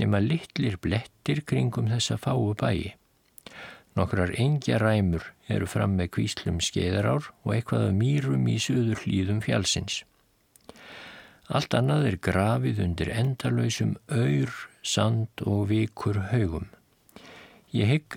nema 0.00 0.20
litlir 0.22 0.78
blettir 0.80 1.42
kringum 1.46 1.90
þessa 1.90 2.16
fáu 2.20 2.54
bæi. 2.56 2.94
Nokkrar 3.98 4.32
engja 4.38 4.78
ræmur 4.78 5.24
eru 5.50 5.66
fram 5.66 5.96
með 5.98 6.12
kvíslum 6.16 6.60
skeiðarár 6.62 7.32
og 7.42 7.54
eitthvað 7.56 7.88
af 7.88 7.96
mýrum 7.98 8.46
í 8.48 8.56
söður 8.62 9.02
hlýðum 9.02 9.42
fjálsins. 9.44 10.04
Allt 11.50 11.74
annað 11.74 12.06
er 12.12 12.18
grafið 12.22 12.84
undir 12.84 13.10
endalöysum 13.10 13.96
auður, 14.06 14.54
sand 14.86 15.42
og 15.42 15.66
vikur 15.72 16.20
haugum. 16.30 16.68
Ég 17.70 17.86
hygg 17.86 18.16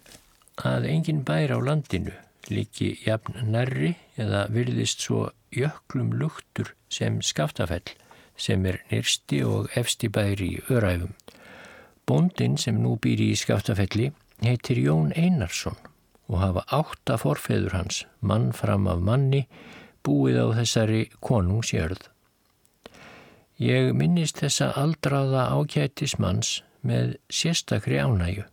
að 0.65 0.87
engin 0.89 1.21
bær 1.25 1.51
á 1.53 1.59
landinu 1.61 2.13
líki 2.49 2.95
jafn 3.05 3.37
nærri 3.53 3.93
eða 4.19 4.47
virðist 4.53 5.03
svo 5.05 5.27
jöklum 5.53 6.09
luktur 6.17 6.73
sem 6.89 7.19
skaftafell 7.21 7.93
sem 8.37 8.65
er 8.65 8.79
nýrsti 8.89 9.43
og 9.45 9.69
efsti 9.77 10.09
bæri 10.09 10.47
í 10.55 10.63
öræfum. 10.73 11.13
Bondin 12.09 12.57
sem 12.57 12.79
nú 12.81 12.95
býr 12.97 13.21
í 13.21 13.35
skaftafelli 13.37 14.09
heitir 14.43 14.81
Jón 14.81 15.13
Einarsson 15.15 15.77
og 16.27 16.39
hafa 16.41 16.63
átta 16.73 17.19
forfeður 17.21 17.77
hans, 17.77 18.03
mann 18.21 18.51
fram 18.57 18.87
af 18.89 19.03
manni, 19.05 19.43
búið 20.03 20.39
á 20.39 20.47
þessari 20.57 21.03
konungsjörð. 21.21 22.09
Ég 23.61 23.93
minnist 23.93 24.41
þessa 24.41 24.71
aldraða 24.79 25.45
ákjætis 25.53 26.17
manns 26.17 26.57
með 26.81 27.19
sérstakri 27.29 28.01
ánægu 28.01 28.47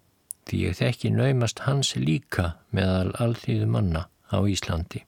því 0.50 0.64
ég 0.66 0.80
þekki 0.80 1.12
naumast 1.14 1.62
hans 1.66 1.94
líka 1.96 2.54
meðal 2.74 3.12
alþýðu 3.22 3.68
manna 3.70 4.08
á 4.34 4.38
Íslandi. 4.42 5.04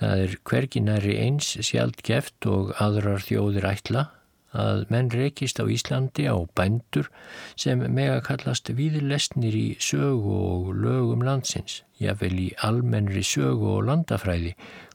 Það 0.00 0.20
er 0.24 0.36
hverginari 0.44 1.14
eins 1.22 1.54
sjálf 1.64 2.02
geft 2.04 2.46
og 2.50 2.74
aðrar 2.82 3.22
þjóðir 3.24 3.68
ætla 3.70 4.08
að 4.54 4.84
menn 4.92 5.10
rekist 5.10 5.58
á 5.58 5.64
Íslandi 5.66 6.26
á 6.30 6.36
bændur 6.54 7.08
sem 7.58 7.80
mega 7.90 8.20
kallast 8.22 8.70
víðlesnir 8.70 9.54
í 9.54 9.66
sögu 9.82 10.34
og 10.34 10.68
lögum 10.78 11.24
landsins, 11.26 11.82
jáfnvel 11.98 12.36
í 12.38 12.48
almennri 12.62 13.24
sögu 13.26 13.78
og 13.78 13.88
landafræði, 13.88 14.54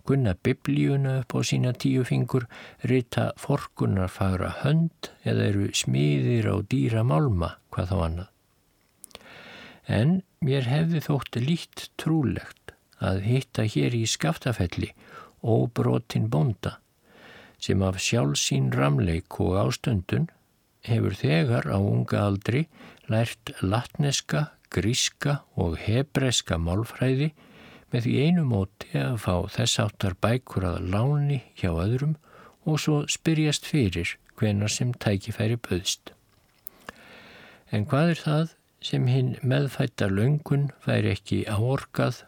kunna 0.10 0.34
biblíuna 0.34 1.20
upp 1.22 1.38
á 1.38 1.40
sína 1.46 1.76
tíu 1.78 2.02
fingur, 2.08 2.48
rita 2.82 3.30
forkunarfagra 3.38 4.50
hönd 4.64 5.12
eða 5.22 5.48
eru 5.52 5.70
smiðir 5.78 6.50
á 6.50 6.56
dýra 6.66 7.06
málma, 7.06 7.54
hvað 7.70 7.94
þá 7.94 7.98
annað. 8.08 8.30
En 9.86 10.20
mér 10.46 10.66
hefði 10.70 11.02
þótt 11.06 11.38
lít 11.46 11.88
trúlegt 12.02 12.74
að 13.00 13.22
hitta 13.28 13.66
hér 13.70 13.96
í 13.96 14.04
skaftafelli 14.10 14.92
óbrotin 15.46 16.28
bonda 16.34 16.80
sem 17.60 17.82
af 17.84 18.00
sjálfsín 18.02 18.70
ramleik 18.76 19.40
og 19.44 19.58
ástöndun 19.62 20.30
hefur 20.88 21.16
þegar 21.20 21.68
á 21.70 21.78
unga 21.78 22.24
aldri 22.26 22.66
lært 23.12 23.52
latneska, 23.62 24.56
gríska 24.72 25.42
og 25.60 25.78
hebreska 25.86 26.58
málfræði 26.62 27.34
með 27.94 28.06
því 28.06 28.14
einu 28.26 28.46
móti 28.46 28.92
að 29.00 29.18
fá 29.24 29.36
þess 29.56 29.82
áttar 29.84 30.16
bækur 30.22 30.68
að 30.70 30.90
láni 30.94 31.42
hjá 31.58 31.72
öðrum 31.72 32.16
og 32.70 32.80
svo 32.84 33.02
spyrjast 33.10 33.68
fyrir 33.68 34.16
hvenar 34.40 34.72
sem 34.72 34.94
tækifæri 34.94 35.58
böðst. 35.58 36.14
En 37.72 37.86
hvað 37.90 38.14
er 38.14 38.24
það 38.24 38.56
sem 38.82 39.08
hinn 39.12 39.36
meðfætta 39.44 40.08
löngun 40.10 40.70
væri 40.86 41.14
ekki 41.14 41.44
áorkað 41.50 42.24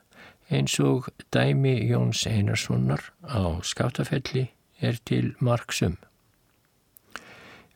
eins 0.51 0.75
og 0.83 1.07
dæmi 1.31 1.77
Jóns 1.87 2.25
Einarssonar 2.27 3.05
á 3.23 3.63
skátafelli 3.63 4.49
er 4.81 4.99
til 5.05 5.31
marksum. 5.39 5.95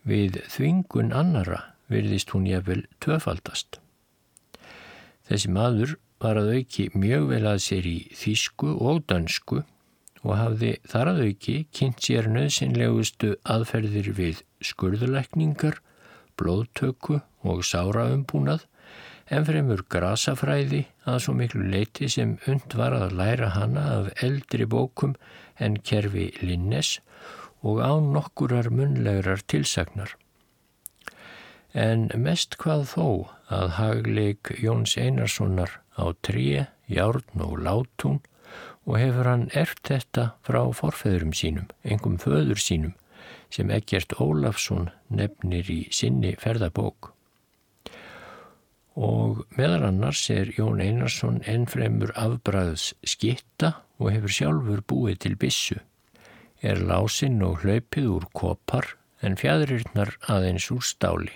Við 0.06 0.42
þvingun 0.52 1.14
annara 1.16 1.62
virðist 1.90 2.34
hún 2.36 2.50
jafnvel 2.50 2.84
töfaldast. 3.02 3.80
Þessi 5.26 5.50
maður 5.54 5.96
var 6.24 6.40
að 6.40 6.52
auki 6.58 6.90
mjög 6.96 7.30
vel 7.32 7.46
að 7.50 7.64
sér 7.66 7.88
í 7.90 7.98
þýsku 8.16 8.76
og 8.80 9.02
dansku 9.10 9.64
og 10.26 10.38
hafði 10.40 10.72
þar 10.90 11.12
að 11.12 11.24
auki 11.28 11.56
kynnt 11.76 12.06
sér 12.08 12.30
nöðsynlegustu 12.34 13.36
aðferðir 13.44 14.12
við 14.18 14.42
skurðuleikningar, 14.66 15.82
blóðtöku 16.40 17.20
og 17.46 17.62
sáraumbúnað 17.68 18.66
en 19.34 19.46
fremur 19.46 19.82
grasafræði 19.90 20.84
að 21.10 21.22
svo 21.26 21.36
miklu 21.38 21.66
leiti 21.70 22.10
sem 22.12 22.36
und 22.50 22.76
var 22.78 22.96
að 22.98 23.16
læra 23.20 23.52
hana 23.56 23.86
af 24.00 24.12
eldri 24.26 24.68
bókum 24.70 25.16
en 25.62 25.80
kerfi 25.82 26.32
Linnes 26.42 27.00
og 27.66 27.82
án 27.82 28.12
nokkurar 28.14 28.70
munlegurar 28.70 29.42
tilsagnar. 29.50 30.14
En 31.74 32.08
mest 32.22 32.58
hvað 32.62 32.86
þó 32.94 33.08
að 33.52 33.74
hagleik 33.80 34.54
Jóns 34.62 34.96
Einarssonar 35.02 35.82
á 35.96 36.06
tríi, 36.22 36.68
járn 36.88 37.42
og 37.42 37.60
látún 37.64 38.22
og 38.86 39.00
hefur 39.02 39.28
hann 39.30 39.50
erft 39.58 39.88
þetta 39.90 40.30
frá 40.46 40.62
forfeðurum 40.78 41.34
sínum, 41.34 41.68
engum 41.84 42.20
föður 42.22 42.62
sínum, 42.62 42.94
sem 43.50 43.72
Egert 43.74 44.14
Ólafsson 44.22 44.92
nefnir 45.10 45.70
í 45.72 45.82
sinni 45.96 46.36
ferðabók. 46.42 47.12
Og 48.96 49.42
meðal 49.58 49.90
annars 49.90 50.22
er 50.32 50.54
Jón 50.56 50.80
Einarsson 50.84 51.42
ennfremur 51.50 52.14
afbræðs 52.16 52.94
skitta 53.04 53.74
og 54.00 54.14
hefur 54.14 54.36
sjálfur 54.38 54.84
búið 54.88 55.18
til 55.26 55.36
bissu. 55.40 55.80
Er 56.64 56.80
lásinn 56.80 57.42
og 57.44 57.66
hlaupið 57.66 58.08
úr 58.14 58.28
kopar 58.38 58.94
en 59.26 59.36
fjæðurirnar 59.40 60.16
aðeins 60.32 60.70
úr 60.72 60.86
stáli. 60.86 61.34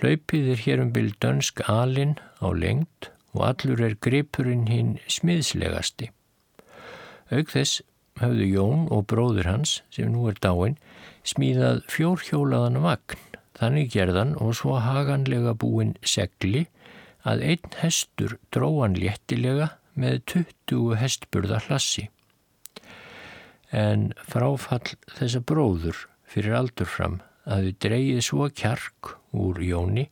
Hlaupið 0.00 0.50
er 0.54 0.64
hér 0.64 0.82
um 0.82 0.90
byrj 0.96 1.14
dönsk 1.22 1.62
alin 1.70 2.16
á 2.42 2.50
lengt 2.50 3.12
og 3.36 3.44
allur 3.50 3.82
er 3.84 3.98
gripurinn 4.00 4.66
hinn 4.70 4.96
smiðslegasti. 5.12 6.10
Aug 7.34 7.52
þess 7.52 7.82
hafðu 8.20 8.48
Jón 8.48 8.86
og 8.94 9.06
bróður 9.12 9.50
hans, 9.50 9.80
sem 9.92 10.08
nú 10.12 10.26
er 10.30 10.38
dáin, 10.40 10.78
smíðað 11.26 11.82
fjórhjólaðan 11.92 12.80
vagn, 12.84 13.20
þannig 13.58 13.92
gerðan 13.92 14.34
og 14.40 14.56
svo 14.58 14.78
haganlega 14.80 15.54
búin 15.58 15.94
segli 16.06 16.66
að 17.26 17.42
einn 17.52 17.78
hestur 17.80 18.36
dróan 18.54 18.96
léttilega 18.96 19.72
með 19.98 20.20
20 20.32 20.96
hestburða 21.00 21.60
hlassi. 21.66 22.06
En 23.74 24.12
fráfall 24.22 24.94
þessa 25.16 25.42
bróður 25.42 26.06
fyrir 26.30 26.54
aldur 26.56 26.88
fram 26.88 27.20
að 27.46 27.66
þið 27.66 27.80
dreyið 27.84 28.20
svo 28.26 28.48
kjark 28.54 29.16
úr 29.36 29.58
Jóni 29.62 30.06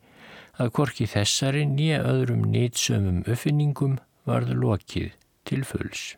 að 0.61 0.75
korki 0.79 1.07
þessari 1.11 1.65
nýja 1.67 2.03
öðrum 2.07 2.45
nýtsömmum 2.53 3.25
uppfinningum 3.25 3.99
varðu 4.29 4.59
lokið 4.61 5.17
til 5.49 5.65
fulls. 5.67 6.15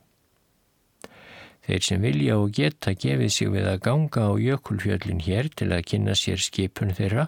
Þeir 1.66 1.82
sem 1.82 2.04
vilja 2.04 2.36
og 2.38 2.52
geta 2.54 2.92
gefið 2.94 3.32
sig 3.34 3.50
við 3.50 3.66
að 3.72 3.80
ganga 3.88 4.28
á 4.30 4.32
jökulfjöllin 4.38 5.24
hér 5.26 5.48
til 5.50 5.72
að 5.74 5.86
kynna 5.90 6.14
sér 6.14 6.38
skipun 6.38 6.94
þeirra 6.94 7.26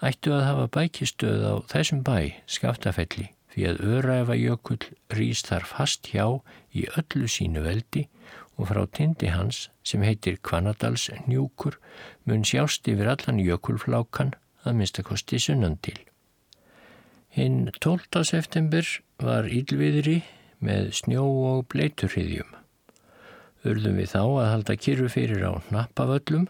ættu 0.00 0.32
að 0.32 0.46
hafa 0.46 0.70
bækistöð 0.78 1.44
á 1.44 1.54
þessum 1.68 2.00
bæ, 2.06 2.40
skaftafelli 2.48 3.28
því 3.52 3.66
að 3.68 3.82
öraefajökull 3.96 4.80
rýst 5.12 5.50
þar 5.50 5.66
fast 5.68 6.08
hjá 6.12 6.24
í 6.72 6.86
öllu 6.96 7.28
sínu 7.28 7.66
veldi 7.66 8.06
og 8.56 8.70
frá 8.70 8.84
tindi 8.96 9.28
hans 9.34 9.66
sem 9.84 10.04
heitir 10.06 10.38
Kvanadals 10.40 11.10
njúkur 11.26 11.76
mun 12.24 12.46
sjást 12.46 12.88
yfir 12.88 13.10
allan 13.12 13.42
jökulflákan 13.44 14.32
að 14.64 14.80
minnstakosti 14.80 15.40
sunnan 15.40 15.76
til. 15.84 15.98
Hinn 17.30 17.70
12. 17.78 18.24
september 18.26 18.82
var 19.22 19.46
ílviðri 19.46 20.16
með 20.58 20.88
snjó 20.98 21.22
og 21.46 21.68
bleiturhiðjum. 21.70 22.48
Urðum 23.70 24.00
við 24.00 24.08
þá 24.10 24.22
að 24.24 24.48
halda 24.48 24.74
kyrru 24.74 25.06
fyrir 25.14 25.44
á 25.46 25.62
nappavöllum 25.70 26.48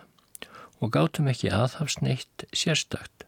og 0.81 0.95
gátum 0.97 1.29
ekki 1.29 1.53
aðhafsneitt 1.53 2.47
sérstakt. 2.57 3.27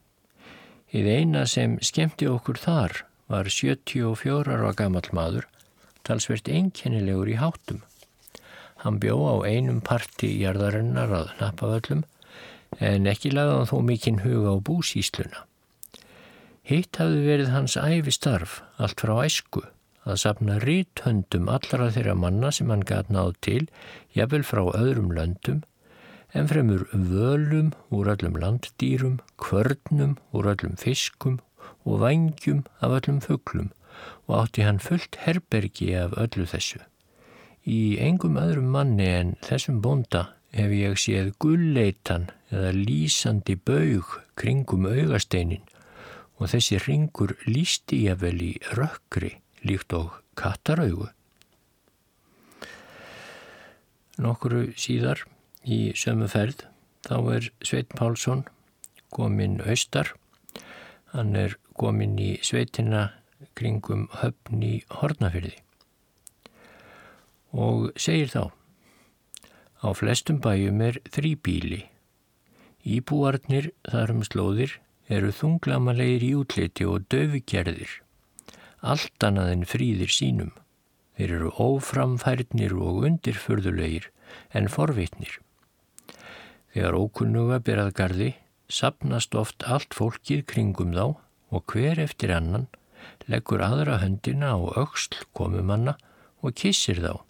Íð 0.96 1.10
eina 1.12 1.44
sem 1.44 1.76
skemmti 1.84 2.30
okkur 2.32 2.56
þar 2.56 3.02
var 3.28 3.52
74 3.52 4.48
ára 4.48 4.72
gammal 4.72 5.04
maður, 5.12 5.44
talsvert 6.08 6.48
einkennilegur 6.48 7.34
í 7.36 7.36
háttum. 7.36 7.84
Hann 8.80 8.96
bjó 8.96 9.20
á 9.28 9.36
einum 9.44 9.84
parti 9.84 10.38
í 10.38 10.42
jarðarinnar 10.46 11.12
að 11.20 11.36
nappavöllum 11.44 12.06
en 12.80 13.12
ekki 13.12 13.36
lagði 13.36 13.60
hann 13.60 13.72
þó 13.76 13.78
mikinn 13.92 14.24
huga 14.24 14.56
á 14.56 14.64
búsísluna. 14.64 15.44
Hitt 16.62 16.98
hafði 17.00 17.22
verið 17.26 17.48
hans 17.50 17.74
æfi 17.74 18.12
starf, 18.14 18.60
allt 18.78 19.02
frá 19.02 19.16
æsku, 19.24 19.64
að 20.06 20.20
sapna 20.22 20.60
ríthöndum 20.62 21.48
allra 21.50 21.88
þeirra 21.94 22.14
manna 22.14 22.52
sem 22.54 22.70
hann 22.70 22.84
gæt 22.86 23.10
náð 23.10 23.32
til, 23.42 23.64
jafnvel 24.14 24.44
frá 24.46 24.62
öðrum 24.70 25.10
löndum, 25.16 25.64
en 26.38 26.46
fremur 26.48 26.84
völum 26.92 27.72
úr 27.90 28.12
öllum 28.14 28.38
landdýrum, 28.38 29.18
kvörnum 29.42 30.14
úr 30.32 30.52
öllum 30.54 30.78
fiskum 30.78 31.40
og 31.84 31.98
vangjum 32.04 32.62
af 32.80 32.94
öllum 33.00 33.18
fugglum 33.26 33.72
og 34.30 34.38
átti 34.44 34.62
hann 34.64 34.80
fullt 34.80 35.18
herbergi 35.26 35.90
af 35.98 36.14
öllu 36.14 36.46
þessu. 36.48 36.78
Í 37.66 37.98
engum 38.06 38.38
öðrum 38.40 38.70
manni 38.74 39.10
en 39.10 39.34
þessum 39.44 39.82
bonda 39.82 40.28
hef 40.54 40.72
ég 40.78 40.96
séð 41.00 41.34
gulleitan 41.42 42.30
eða 42.54 42.72
lýsandi 42.78 43.58
baug 43.58 44.16
kringum 44.38 44.88
augasteinin 44.88 45.66
og 46.42 46.50
þessi 46.50 46.80
ringur 46.82 47.36
lísti 47.46 48.00
ég 48.08 48.18
vel 48.18 48.38
í 48.42 48.52
rökkri 48.74 49.36
líkt 49.62 49.94
og 49.94 50.16
kattaraugu. 50.34 51.06
Nokkuru 54.18 54.72
síðar 54.74 55.22
í 55.62 55.94
sömu 55.94 56.26
ferð 56.30 56.66
þá 57.06 57.16
er 57.36 57.48
Sveit 57.62 57.94
Pálsson 57.94 58.42
kominn 59.14 59.60
austar. 59.62 60.10
Hann 61.14 61.36
er 61.38 61.54
komin 61.78 62.18
í 62.18 62.34
sveitina 62.42 63.12
kringum 63.58 64.08
höfn 64.18 64.64
í 64.64 64.74
Hortnafyrði 64.98 65.54
og 67.52 67.90
segir 68.00 68.30
þá 68.32 68.44
á 69.84 69.88
flestum 69.98 70.38
bæjum 70.40 70.80
er 70.86 70.98
þrýbíli 71.12 71.82
Íbúarnir 72.82 73.70
þar 73.86 74.14
um 74.14 74.22
slóðir 74.26 74.78
eru 75.16 75.30
þunglamalegir 75.38 76.26
í 76.26 76.32
útliti 76.40 76.88
og 76.88 77.06
döfugerðir 77.12 77.98
allt 78.94 79.26
annaðin 79.28 79.64
fríðir 79.68 80.12
sínum 80.12 80.52
þeir 81.18 81.34
eru 81.38 81.50
óframfærnir 81.62 82.74
og 82.74 83.06
undirförðulegir 83.08 84.08
en 84.58 84.70
forvitnir 84.72 85.38
þegar 86.74 86.98
ókunnuga 86.98 87.60
byrjað 87.66 87.92
gardi 87.98 88.30
sapnast 88.72 89.36
oft 89.38 89.66
allt 89.68 89.94
fólkið 89.98 90.46
kringum 90.52 90.94
þá 90.96 91.04
og 91.52 91.66
hver 91.72 92.00
eftir 92.02 92.32
annan 92.34 92.70
leggur 93.28 93.62
aðra 93.64 93.98
höndina 94.02 94.54
á 94.56 94.60
auksl 94.80 95.20
komumanna 95.36 95.98
og 96.42 96.56
kissir 96.58 97.02
þá. 97.04 97.20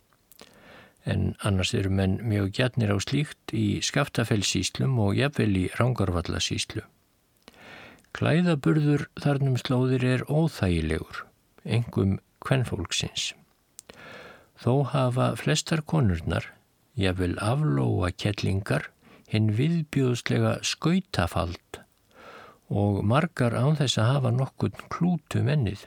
en 1.05 1.35
annars 1.42 1.75
eru 1.75 1.90
menn 1.90 2.21
mjög 2.31 2.53
gætnir 2.57 2.95
á 2.95 2.99
slíkt 3.03 3.53
í 3.59 3.83
skaftafellsíslum 3.83 5.01
og 5.03 5.16
jafnvel 5.18 5.57
í 5.59 5.64
rángarvallasíslu. 5.75 6.85
Klæðaburður 8.12 9.07
þarnum 9.22 9.57
slóðir 9.61 10.05
er 10.05 10.25
óþægilegur, 10.29 11.22
engum 11.64 12.18
kvennfólksins. 12.44 13.33
Þó 14.61 14.85
hafa 14.92 15.33
flestar 15.40 15.81
konurnar, 15.88 16.44
jafnvel 16.98 17.38
aflóa 17.40 18.12
kettlingar, 18.12 18.90
hinn 19.33 19.48
viðbjóðslega 19.57 20.59
skautafald 20.66 21.81
og 22.72 23.01
margar 23.05 23.57
án 23.57 23.79
þess 23.81 23.98
að 24.01 24.11
hafa 24.11 24.33
nokkur 24.37 24.75
klútu 24.92 25.40
mennið. 25.44 25.87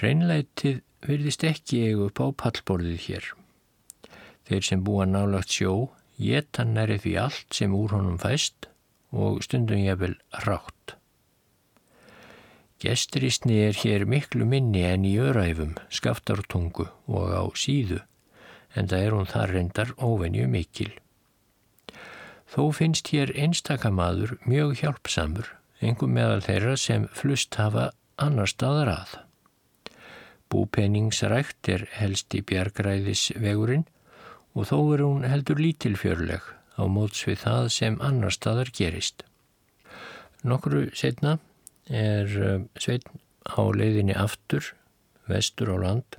Reynleitið 0.00 0.80
virðist 1.06 1.44
ekki 1.48 1.82
eigu 1.90 2.08
upp 2.08 2.20
á 2.24 2.26
pallborðið 2.42 3.04
hér. 3.06 3.28
Þeir 4.48 4.66
sem 4.68 4.82
búa 4.84 5.06
nálagt 5.08 5.52
sjó 5.52 5.74
geta 6.16 6.64
næri 6.64 6.98
því 7.02 7.14
allt 7.20 7.56
sem 7.60 7.76
úr 7.76 7.96
honum 7.96 8.18
fæst 8.20 8.68
og 9.16 9.42
stundum 9.44 9.80
ég 9.80 9.98
vel 10.00 10.16
rátt. 10.44 10.96
Gesturisni 12.76 13.56
er 13.64 13.78
hér 13.80 14.04
miklu 14.04 14.44
minni 14.44 14.82
en 14.84 15.06
í 15.08 15.14
öræfum, 15.16 15.78
skaftartungu 15.88 16.84
og 17.08 17.32
á 17.32 17.44
síðu, 17.56 18.02
en 18.76 18.90
það 18.90 19.04
er 19.04 19.16
hún 19.16 19.30
þar 19.30 19.52
reyndar 19.56 19.92
óvenju 19.96 20.48
mikil. 20.52 20.90
Þó 22.52 22.68
finnst 22.76 23.08
hér 23.14 23.32
einstakamadur 23.32 24.36
mjög 24.44 24.76
hjálpsamur, 24.82 25.48
engum 25.80 26.12
meðal 26.18 26.44
þeirra 26.44 26.76
sem 26.76 27.08
flust 27.16 27.56
hafa 27.56 27.88
annar 28.20 28.52
staðar 28.52 28.92
að. 28.92 29.16
Búpenningsrækt 30.52 31.72
er 31.72 31.88
helst 31.96 32.36
í 32.36 32.44
bjargræðisvegurinn 32.46 33.88
og 34.54 34.68
þó 34.68 34.78
er 34.94 35.02
hún 35.08 35.26
heldur 35.26 35.58
lítilfjörleg 35.64 36.55
á 36.76 36.84
móts 36.86 37.24
við 37.26 37.40
það 37.44 37.68
sem 37.72 37.96
annar 38.04 38.34
staðar 38.34 38.70
gerist. 38.76 39.24
Nokkru 40.46 40.86
setna 40.94 41.38
er 41.88 42.30
eh, 42.36 42.60
sveitn 42.78 43.20
á 43.46 43.62
leiðinni 43.72 44.14
aftur, 44.18 44.74
vestur 45.30 45.72
á 45.72 45.76
land, 45.80 46.18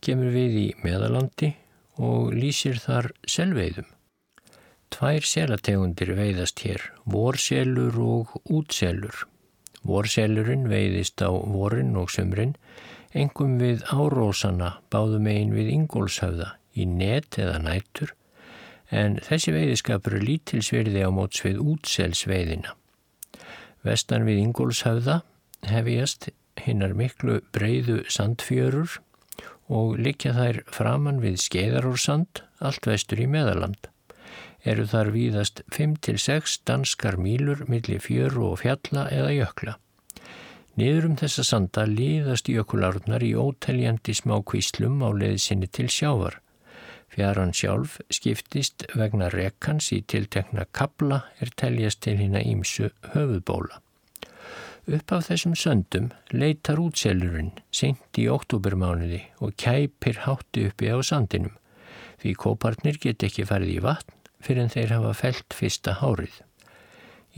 kemur 0.00 0.32
við 0.34 0.58
í 0.58 0.66
meðalandi 0.82 1.52
og 1.98 2.34
lýsir 2.34 2.78
þar 2.80 3.12
selveiðum. 3.26 3.88
Tvær 4.88 5.26
selategundir 5.28 6.14
veiðast 6.16 6.62
hér, 6.64 6.80
vorselur 7.04 7.98
og 8.00 8.38
útselur. 8.48 9.26
Vorselurinn 9.84 10.66
veiðist 10.70 11.20
á 11.20 11.28
vorin 11.28 11.92
og 12.00 12.08
sömrin, 12.14 12.54
engum 13.12 13.58
við 13.60 13.84
árósana 13.92 14.78
báðum 14.92 15.28
einn 15.28 15.52
við 15.54 15.74
ingólshöfða 15.74 16.54
í 16.78 16.86
net 16.88 17.38
eða 17.40 17.58
nætur 17.62 18.14
en 18.90 19.18
þessi 19.24 19.52
veiðiskapur 19.52 20.16
er 20.18 20.24
lítilsverði 20.24 21.04
á 21.04 21.10
móts 21.12 21.42
við 21.44 21.60
útselsveiðina. 21.74 22.74
Vestan 23.84 24.24
við 24.26 24.40
Ingólshafða 24.46 25.20
hefjast 25.68 26.30
hinnar 26.58 26.94
miklu 26.96 27.40
breyðu 27.54 28.02
sandfjörur 28.10 28.98
og 29.68 29.98
likja 30.00 30.32
þær 30.34 30.62
framann 30.72 31.20
við 31.22 31.38
skeiðarórsand 31.44 32.42
allt 32.64 32.88
vestur 32.88 33.20
í 33.22 33.28
meðaland. 33.30 33.78
Eru 34.66 34.88
þar 34.90 35.12
víðast 35.14 35.62
5-6 35.72 36.58
danskar 36.66 37.16
mílur 37.20 37.62
millir 37.70 38.02
fjöru 38.02 38.50
og 38.52 38.58
fjalla 38.64 39.06
eða 39.14 39.36
jökla. 39.36 39.76
Niður 40.78 41.08
um 41.10 41.16
þessa 41.18 41.44
sanda 41.46 41.84
líðast 41.90 42.50
jökulárnar 42.50 43.22
í 43.26 43.32
óteljandi 43.38 44.14
smá 44.14 44.38
kvíslum 44.46 45.00
á 45.02 45.10
leiðsinni 45.10 45.70
til 45.70 45.88
sjávar 45.90 46.40
Fjaran 47.08 47.54
sjálf 47.56 47.98
skiptist 48.12 48.84
vegna 48.94 49.30
rekans 49.32 49.90
í 49.96 50.02
tiltekna 50.06 50.66
kabla 50.76 51.22
er 51.40 51.52
teljast 51.56 52.02
til 52.04 52.18
hinn 52.20 52.36
að 52.38 52.50
ímsu 52.52 52.90
höfuðbóla. 53.14 53.80
Upp 54.88 55.12
af 55.12 55.26
þessum 55.28 55.54
söndum 55.58 56.10
leitar 56.32 56.80
útselurinn 56.80 57.50
seint 57.74 58.20
í 58.20 58.28
oktobermánuði 58.32 59.20
og 59.44 59.56
kæpir 59.60 60.22
hátti 60.24 60.68
uppi 60.70 60.88
á 60.88 60.96
sandinum 61.04 61.56
því 62.22 62.34
kópartnir 62.42 62.98
get 63.02 63.24
ekki 63.26 63.46
farið 63.48 63.74
í 63.74 63.82
vatn 63.84 64.14
fyrir 64.44 64.64
en 64.64 64.72
þeir 64.72 64.94
hafa 64.96 65.14
felt 65.18 65.56
fyrsta 65.56 65.98
hárið. 66.00 66.32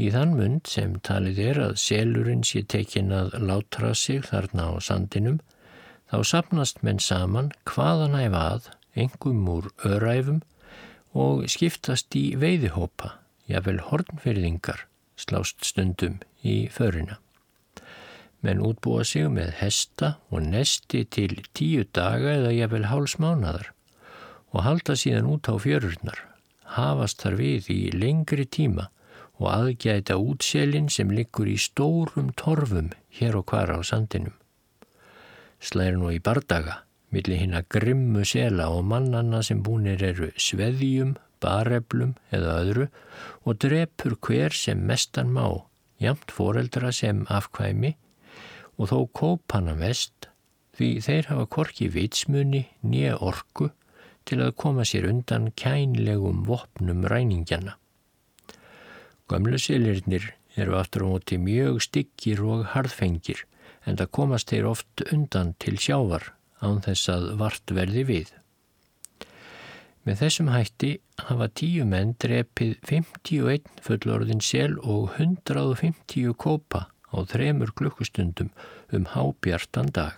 Í 0.01 0.11
þann 0.15 0.37
mund 0.39 0.71
sem 0.71 0.95
talið 1.05 1.41
er 1.51 1.63
að 1.67 1.79
selurinn 1.83 2.45
sé 2.47 2.63
tekin 2.63 3.11
að 3.13 3.35
látra 3.43 3.93
sig 3.99 4.23
þarna 4.29 4.71
á 4.71 4.75
sandinum 4.81 5.41
þá 6.13 6.19
sapnast 6.33 6.85
menn 6.87 7.03
saman 7.03 7.51
hvaðan 7.69 8.17
æfa 8.21 8.45
að 8.55 8.71
engum 8.97 9.49
úr 9.49 9.71
öræfum 9.87 10.41
og 11.15 11.47
skiptast 11.51 12.15
í 12.15 12.37
veiðihópa, 12.39 13.17
jável 13.51 13.81
hornfyrðingar, 13.89 14.87
slást 15.19 15.65
stundum 15.67 16.21
í 16.43 16.69
förina. 16.71 17.19
Menn 18.41 18.63
útbúa 18.65 19.05
sig 19.05 19.29
með 19.29 19.53
hesta 19.59 20.15
og 20.31 20.47
nesti 20.47 21.05
til 21.05 21.43
tíu 21.53 21.85
daga 21.93 22.39
eða 22.39 22.55
jável 22.57 22.87
háls 22.89 23.19
mánadar 23.21 23.75
og 24.51 24.65
halda 24.65 24.97
síðan 24.97 25.29
út 25.29 25.51
á 25.51 25.55
fjörurnar, 25.61 26.19
hafast 26.65 27.21
þar 27.21 27.37
við 27.43 27.71
í 27.75 27.81
lengri 27.93 28.47
tíma 28.47 28.89
og 29.41 29.51
aðgæta 29.53 30.17
útselin 30.21 30.89
sem 30.93 31.11
liggur 31.13 31.49
í 31.49 31.59
stórum 31.61 32.33
torfum 32.37 32.91
hér 33.19 33.39
og 33.41 33.53
hvar 33.53 33.73
á 33.73 33.79
sandinum. 33.85 34.35
Slæri 35.61 35.99
nú 36.01 36.09
í 36.15 36.21
bardaga 36.25 36.81
millir 37.11 37.41
hinn 37.43 37.57
að 37.59 37.69
grimmu 37.77 38.25
sela 38.29 38.69
og 38.75 38.85
mannanna 38.91 39.43
sem 39.47 39.63
búinir 39.67 40.03
eru 40.07 40.31
sveðjum, 40.39 41.17
bareblum 41.43 42.15
eða 42.35 42.57
öðru 42.63 42.87
og 43.49 43.59
drepur 43.65 44.17
hver 44.27 44.55
sem 44.55 44.81
mestan 44.87 45.33
má, 45.35 45.45
jamt 45.99 46.33
foreldra 46.35 46.93
sem 46.95 47.25
afkvæmi 47.29 47.95
og 48.79 48.91
þó 48.93 48.99
kóp 49.17 49.57
hana 49.57 49.75
mest 49.77 50.31
því 50.79 50.91
þeir 51.05 51.31
hafa 51.33 51.47
korki 51.57 51.91
vitsmunni 51.93 52.65
nýja 52.87 53.19
orku 53.21 53.71
til 54.29 54.41
að 54.45 54.57
koma 54.63 54.87
sér 54.89 55.09
undan 55.11 55.51
kænlegum 55.59 56.45
vopnum 56.47 57.07
ræningjana. 57.09 57.77
Gömlu 59.29 59.59
silirnir 59.59 60.33
eru 60.57 60.77
aftur 60.79 61.07
á 61.07 61.09
móti 61.11 61.39
mjög 61.39 61.81
styggir 61.85 62.43
og 62.43 62.67
harðfengir 62.75 63.45
en 63.87 63.97
það 63.97 64.13
komast 64.17 64.53
þeir 64.53 64.69
oft 64.71 65.05
undan 65.13 65.55
til 65.63 65.79
sjávar 65.81 66.33
án 66.61 66.81
þess 66.85 67.11
að 67.13 67.27
vart 67.41 67.75
verði 67.75 68.05
við. 68.09 68.31
Með 70.07 70.23
þessum 70.23 70.49
hætti 70.49 70.91
hafa 71.29 71.51
tíu 71.61 71.85
menn 71.89 72.15
drepið 72.23 72.77
51 72.89 73.69
fullorðin 73.85 74.41
sel 74.45 74.79
og 74.81 75.19
150 75.19 76.33
kópa 76.41 76.87
á 77.13 77.17
þremur 77.33 77.75
klukkustundum 77.77 78.53
um 78.97 79.09
hábjartan 79.13 79.91
dag. 79.93 80.17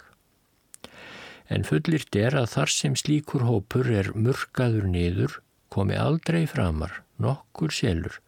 En 1.51 1.67
fullirt 1.67 2.15
er 2.17 2.37
að 2.39 2.53
þar 2.55 2.73
sem 2.73 2.95
slíkur 2.97 3.45
hópur 3.49 3.91
er 3.91 4.13
murkaður 4.15 4.87
niður 4.89 5.41
komi 5.73 5.99
aldrei 5.99 6.45
framar 6.47 7.03
nokkur 7.21 7.75
selur 7.75 8.21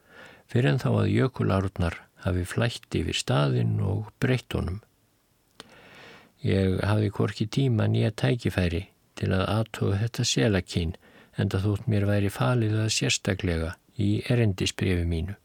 fyrir 0.50 0.74
en 0.74 0.83
þá 0.83 0.90
að 0.90 1.12
jökulárnar 1.14 2.00
hafi 2.24 2.44
flætt 2.48 2.98
yfir 2.98 3.16
staðinn 3.16 3.79
og 3.85 4.11
breyttonum. 4.20 4.83
Ég 6.44 6.76
hafði 6.85 7.09
korki 7.14 7.46
tíma 7.48 7.87
nýja 7.88 8.11
tækifæri 8.12 8.83
til 9.16 9.30
að 9.33 9.46
aðtóða 9.48 10.00
þetta 10.02 10.26
selakín 10.28 10.92
en 11.40 11.50
það 11.50 11.64
þótt 11.68 11.88
mér 11.90 12.07
væri 12.11 12.33
falið 12.33 12.74
að 12.83 12.92
sérstaklega 12.98 13.70
í 13.96 14.11
erendisbrefi 14.28 15.07
mínu. 15.09 15.38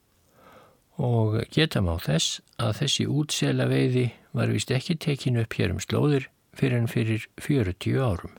Og 0.99 1.37
geta 1.55 1.79
má 1.79 1.93
þess 2.03 2.41
að 2.59 2.73
þessi 2.81 3.05
útsela 3.07 3.69
veiði 3.71 4.09
var 4.35 4.51
vist 4.51 4.73
ekki 4.75 4.97
tekinu 4.99 5.45
upp 5.45 5.55
hér 5.55 5.71
um 5.71 5.79
slóðir 5.79 6.27
fyrir 6.59 6.81
en 6.81 6.91
fyrir 6.91 7.29
40 7.39 8.03
árum. 8.03 8.35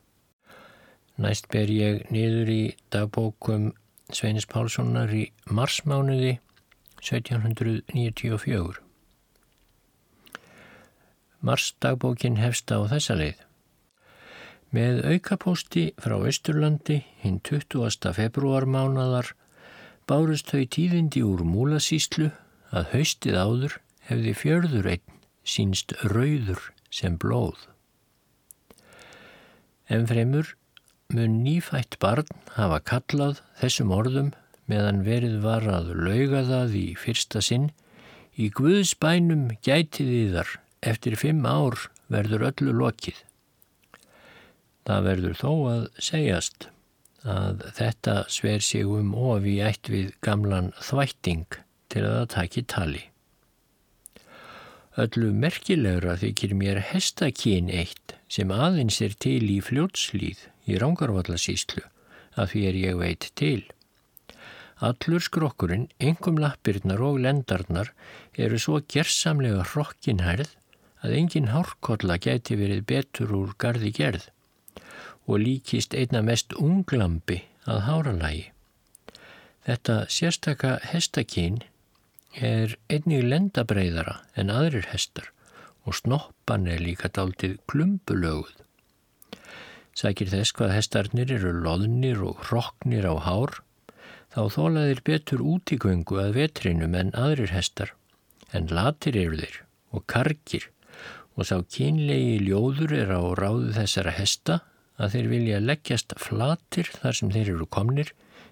Næst 1.20 1.48
ber 1.52 1.72
ég 1.72 2.04
niður 2.12 2.52
í 2.52 2.62
dagbókum 2.92 3.70
Sveinis 4.12 4.48
Pálssonar 4.50 5.12
í 5.14 5.30
marsmánuði 5.48 6.36
1794. 7.00 8.89
Marsdagbókin 11.40 12.36
hefst 12.40 12.68
á 12.68 12.84
þessa 12.90 13.16
leið. 13.16 13.38
Með 14.70 15.00
aukapósti 15.14 15.84
frá 15.98 16.18
Östurlandi 16.20 17.00
hinn 17.22 17.40
20. 17.48 18.12
februarmánadar 18.14 19.32
bárust 20.10 20.52
þau 20.52 20.66
tíðindi 20.76 21.24
úr 21.26 21.42
múlasíslu 21.46 22.28
að 22.70 22.92
haustið 22.92 23.38
áður 23.40 23.76
hefði 24.10 24.36
fjörður 24.42 24.90
einn 24.94 25.18
sínst 25.46 25.96
rauður 26.12 26.70
sem 26.92 27.16
blóð. 27.18 27.58
En 29.90 30.06
fremur 30.06 30.54
mun 31.10 31.40
nýfætt 31.42 31.98
barn 32.02 32.30
hafa 32.54 32.78
kallað 32.86 33.40
þessum 33.58 33.90
orðum 33.96 34.32
meðan 34.70 35.02
verið 35.06 35.40
var 35.42 35.66
að 35.66 35.94
lauga 35.98 36.44
það 36.46 36.76
í 36.78 36.88
fyrsta 36.98 37.42
sinn 37.42 37.70
í 38.38 38.52
Guðs 38.54 38.94
bænum 39.02 39.48
gætiði 39.66 40.28
þar 40.36 40.52
eftir 40.80 41.16
fimm 41.20 41.44
ár 41.46 41.76
verður 42.10 42.48
öllu 42.50 42.74
lokið. 42.76 43.18
Það 44.88 45.06
verður 45.06 45.38
þó 45.40 45.52
að 45.70 45.82
segjast 46.00 46.68
að 47.28 47.64
þetta 47.76 48.14
sver 48.32 48.64
sig 48.64 48.88
um 48.88 49.12
of 49.14 49.44
í 49.44 49.58
ætt 49.60 49.90
við 49.92 50.14
gamlan 50.24 50.72
þvætting 50.80 51.46
til 51.92 52.04
að 52.06 52.14
það 52.16 52.30
taki 52.34 52.62
tali. 52.64 53.02
Öllu 55.00 55.30
merkilegra 55.36 56.16
þykir 56.18 56.54
mér 56.58 56.80
hestakín 56.90 57.70
eitt 57.70 58.16
sem 58.30 58.50
aðeins 58.50 58.98
er 59.04 59.14
til 59.20 59.44
í 59.52 59.60
fljótslýð 59.62 60.46
í 60.70 60.80
rángarvallasíslu 60.80 61.84
að 62.40 62.50
því 62.52 62.64
er 62.70 62.80
ég 62.80 62.98
veit 62.98 63.28
til. 63.38 63.62
Allur 64.80 65.20
skrokkurinn, 65.20 65.90
engum 66.00 66.38
lappirnar 66.40 67.02
og 67.04 67.20
lendarnar 67.20 67.92
eru 68.40 68.58
svo 68.58 68.80
gerðsamlega 68.80 69.66
hrokkinhærð 69.74 70.54
að 71.00 71.16
engin 71.16 71.50
hárkolla 71.54 72.18
gæti 72.20 72.56
verið 72.60 72.84
betur 72.92 73.34
úr 73.36 73.56
gardi 73.58 73.92
gerð 73.96 74.28
og 75.30 75.42
líkist 75.44 75.94
einna 75.94 76.22
mest 76.26 76.54
unglambi 76.58 77.42
að 77.70 77.84
háralagi. 77.86 78.46
Þetta 79.66 79.96
sérstaka 80.10 80.78
hestakín 80.90 81.60
er 82.36 82.76
einnig 82.90 83.26
lendabreiðara 83.26 84.20
en 84.40 84.52
aðrir 84.52 84.88
hestar 84.92 85.30
og 85.86 85.96
snoppan 85.98 86.66
er 86.70 86.82
líka 86.82 87.10
daldið 87.12 87.58
klumbulöguð. 87.70 88.56
Sækir 89.96 90.30
þess 90.32 90.54
hvað 90.56 90.74
hestarnir 90.76 91.32
eru 91.34 91.52
loðnir 91.64 92.20
og 92.24 92.44
hroknir 92.46 93.08
á 93.08 93.14
hár, 93.26 93.60
þá 94.30 94.42
þólaðir 94.54 95.02
betur 95.04 95.42
útíkvöngu 95.42 96.20
að 96.22 96.36
vetrinum 96.38 96.94
en 96.94 97.10
aðrir 97.18 97.52
hestar, 97.52 97.92
en 98.54 98.70
latir 98.70 99.18
eru 99.18 99.40
þeir 99.42 99.58
og 99.90 100.06
kargir 100.06 100.68
og 101.40 101.48
sá 101.48 101.56
kynlegi 101.72 102.34
ljóður 102.44 102.92
er 102.98 103.14
á 103.16 103.22
ráðu 103.38 103.70
þessara 103.72 104.12
hesta 104.12 104.58
að 105.00 105.14
þeir 105.14 105.28
vilja 105.30 105.60
leggjast 105.64 106.12
flatir 106.20 106.90
þar 106.92 107.16
sem 107.16 107.30
þeir 107.32 107.52
eru 107.54 107.68
komnir, 107.76 108.10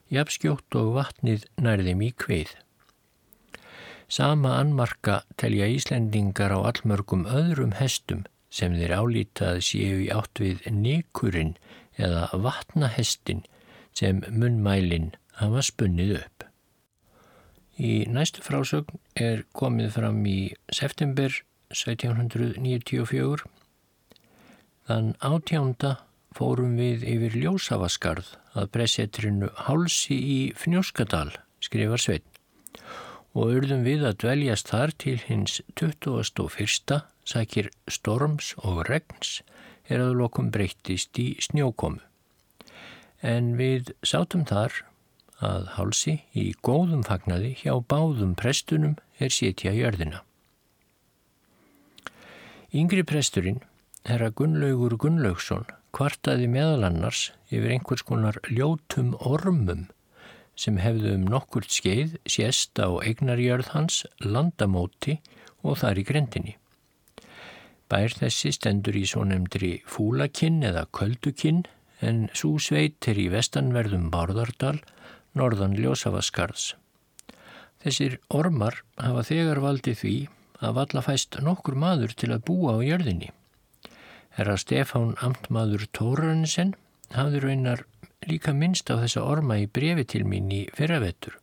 jafnskjótt 0.09 0.79
og 0.81 0.95
vatnið 0.97 1.45
nærðum 1.61 2.07
í 2.07 2.09
kveið. 2.17 2.55
Sama 4.09 4.55
annmarka 4.57 5.19
telja 5.37 5.69
Íslendingar 5.69 6.55
á 6.57 6.65
allmörgum 6.71 7.27
öðrum 7.29 7.75
hestum 7.77 8.25
sem 8.49 8.73
þeir 8.73 8.95
álítað 8.97 9.61
séu 9.67 9.99
í 10.07 10.09
átt 10.09 10.41
við 10.41 10.65
nikurinn 10.73 11.59
eða 12.01 12.31
vatnahestin 12.33 13.45
sem 13.93 14.23
munnmælinn 14.33 15.11
hafa 15.43 15.61
spunnið 15.67 16.15
upp. 16.23 16.47
Í 17.77 18.09
næstu 18.09 18.41
frásögn 18.43 18.97
er 19.13 19.45
komið 19.53 19.93
fram 19.99 20.25
í 20.25 20.39
september 20.73 21.37
1794. 21.75 23.45
Þann 24.89 25.13
átjánda 25.21 25.99
fórum 26.37 26.77
við 26.81 27.05
yfir 27.09 27.37
ljósafaskarð 27.43 28.33
að 28.57 28.71
pressetrinu 28.77 29.53
Hálsi 29.67 30.17
í 30.17 30.41
Fnjóskadal, 30.57 31.31
skrifar 31.61 32.01
Sveitn 32.01 32.39
og 33.39 33.55
urðum 33.55 33.85
við 33.87 34.05
að 34.09 34.19
dveljast 34.25 34.71
þar 34.73 34.93
til 35.05 35.17
hins 35.29 35.61
21. 35.79 37.01
sækir 37.29 37.71
storms 37.91 38.55
og 38.65 38.83
regns 38.89 39.43
er 39.89 40.03
að 40.03 40.17
lokum 40.21 40.51
breyttist 40.55 41.19
í 41.21 41.31
snjókomu. 41.43 42.01
En 43.23 43.57
við 43.59 43.93
sátum 44.07 44.45
þar 44.49 44.75
að 45.43 45.69
hálsi 45.77 46.17
í 46.35 46.51
góðum 46.67 47.05
fagnaði 47.07 47.55
hjá 47.63 47.75
báðum 47.79 48.35
prestunum 48.39 48.97
er 49.19 49.35
sitja 49.35 49.75
jörðina. 49.75 50.23
Yngri 52.69 53.01
presturinn, 53.01 53.63
herra 54.05 54.27
Gunnlaugur 54.29 54.99
Gunnlaugsson, 55.01 55.63
kvartaði 55.97 56.51
meðal 56.53 56.85
annars 56.91 57.31
yfir 57.49 57.73
einhvers 57.73 58.05
konar 58.05 58.37
ljótum 58.45 59.15
ormum 59.25 59.87
sem 60.53 60.77
hefðu 60.77 61.15
um 61.17 61.25
nokkurt 61.33 61.73
skeið 61.73 62.19
sést 62.29 62.77
á 62.77 62.93
eignarjörð 63.01 63.73
hans, 63.73 64.03
landamóti 64.21 65.17
og 65.65 65.81
þar 65.81 66.03
í 66.03 66.07
grendinni. 66.13 66.57
Bær 67.89 68.13
þessi 68.13 68.53
stendur 68.53 69.01
í 69.01 69.07
svo 69.09 69.25
nefndri 69.25 69.79
fúlakinn 69.89 70.61
eða 70.61 70.85
köldukinn 70.93 71.65
en 72.05 72.27
svo 72.37 72.59
sveit 72.61 73.01
er 73.09 73.17
í 73.17 73.31
vestanverðum 73.33 74.11
Bárðardal, 74.13 74.77
norðan 75.33 75.81
Ljósafaskarðs. 75.81 76.75
Þessir 77.81 78.21
ormar 78.29 78.83
hafa 79.01 79.25
þegar 79.25 79.65
valdið 79.65 80.05
því 80.05 80.19
að 80.61 80.79
valla 80.81 81.03
fæst 81.05 81.39
nokkur 81.45 81.77
maður 81.79 82.15
til 82.19 82.33
að 82.35 82.45
búa 82.51 82.77
á 82.77 82.87
jörðinni. 82.87 83.31
Herra 84.39 84.57
Stefán 84.61 85.17
Amtmaður 85.25 85.89
Tórarinsen 85.97 86.75
hafði 87.15 87.43
raunar 87.43 87.85
líka 88.29 88.53
minnst 88.55 88.91
á 88.91 88.99
þessa 89.01 89.25
orma 89.25 89.59
í 89.63 89.67
brefi 89.67 90.05
til 90.13 90.25
mín 90.29 90.51
í 90.55 90.65
fyrravettur. 90.75 91.39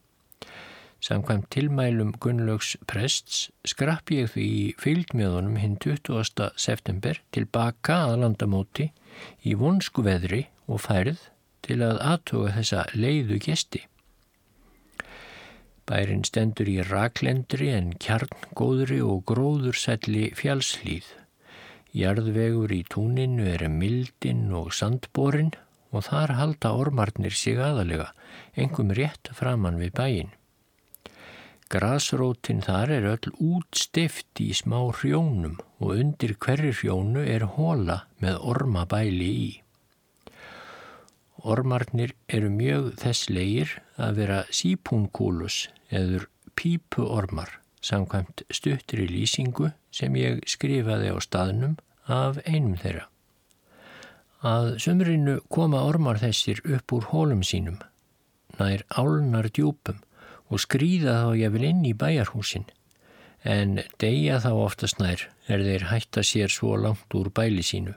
Samkvæmt 1.05 1.49
tilmælum 1.53 2.13
Gunnlaugs 2.23 2.75
prests 2.89 3.49
skrapp 3.67 4.09
ég 4.15 4.31
því 4.33 4.45
í 4.45 4.63
fylgmjöðunum 4.81 5.59
hinn 5.61 5.75
20. 5.83 6.53
september 6.57 7.19
tilbaka 7.35 7.99
að 8.07 8.21
landamóti 8.23 8.87
í 9.45 9.53
vonsku 9.59 10.05
veðri 10.05 10.45
og 10.65 10.81
færð 10.87 11.27
til 11.65 11.81
að 11.85 12.01
aðtoga 12.01 12.55
þessa 12.57 12.85
leiðu 12.95 13.37
gesti. 13.43 13.83
Bærin 15.85 16.23
stendur 16.25 16.69
í 16.71 16.79
raklendri 16.81 17.67
en 17.75 17.91
kjarngóðri 18.01 19.03
og 19.05 19.21
gróðursælli 19.29 20.31
fjálslíð. 20.37 21.11
Jarðvegur 21.95 22.73
í 22.73 22.81
túninu 22.89 23.45
er 23.51 23.67
mildinn 23.69 24.49
og 24.57 24.73
sandborinn 24.73 25.53
og 25.93 26.07
þar 26.07 26.33
halda 26.39 26.73
ormarnir 26.75 27.37
sig 27.37 27.61
aðalega, 27.61 28.09
engum 28.57 28.89
rétt 28.97 29.29
framann 29.37 29.77
við 29.79 29.93
bæin. 29.99 30.33
Grasrótin 31.69 32.65
þar 32.65 32.91
er 32.97 33.07
öll 33.13 33.31
útstift 33.41 34.41
í 34.41 34.51
smá 34.57 34.79
hrjónum 34.99 35.55
og 35.77 35.95
undir 35.95 36.35
hverju 36.41 36.73
hrjónu 36.81 37.23
er 37.29 37.45
hóla 37.55 38.01
með 38.21 38.41
ormabæli 38.53 39.31
í. 39.45 39.49
Ormarnir 41.45 42.13
eru 42.25 42.49
mjög 42.49 42.93
þess 43.01 43.29
leir 43.29 43.79
að 44.01 44.21
vera 44.21 44.39
sípúnkúlus 44.51 45.65
eður 45.89 46.27
pípuormar 46.55 47.59
samkvæmt 47.85 48.45
stuttir 48.53 49.03
í 49.05 49.09
lýsingu 49.11 49.71
sem 49.93 50.15
ég 50.19 50.41
skrifaði 50.49 51.11
á 51.13 51.17
staðnum 51.21 51.75
af 52.11 52.39
einum 52.45 52.77
þeirra. 52.81 53.07
Að 54.45 54.75
sömurinu 54.83 55.39
koma 55.49 55.83
ormar 55.87 56.19
þessir 56.21 56.61
upp 56.65 56.93
úr 56.93 57.07
hólum 57.11 57.41
sínum, 57.45 57.79
nær 58.59 58.85
álnar 58.93 59.49
djúpum 59.49 60.01
og 60.53 60.61
skrýða 60.61 61.17
þá 61.23 61.29
ég 61.39 61.53
vil 61.55 61.65
inn 61.69 61.85
í 61.87 61.95
bæjarhúsin, 61.97 62.67
en 63.41 63.79
deyja 64.01 64.37
þá 64.43 64.51
oftast 64.53 65.01
nær 65.01 65.27
er 65.49 65.65
þeir 65.65 65.87
hætta 65.89 66.25
sér 66.25 66.53
svo 66.53 66.75
langt 66.77 67.17
úr 67.17 67.31
bæli 67.33 67.65
sínu. 67.65 67.95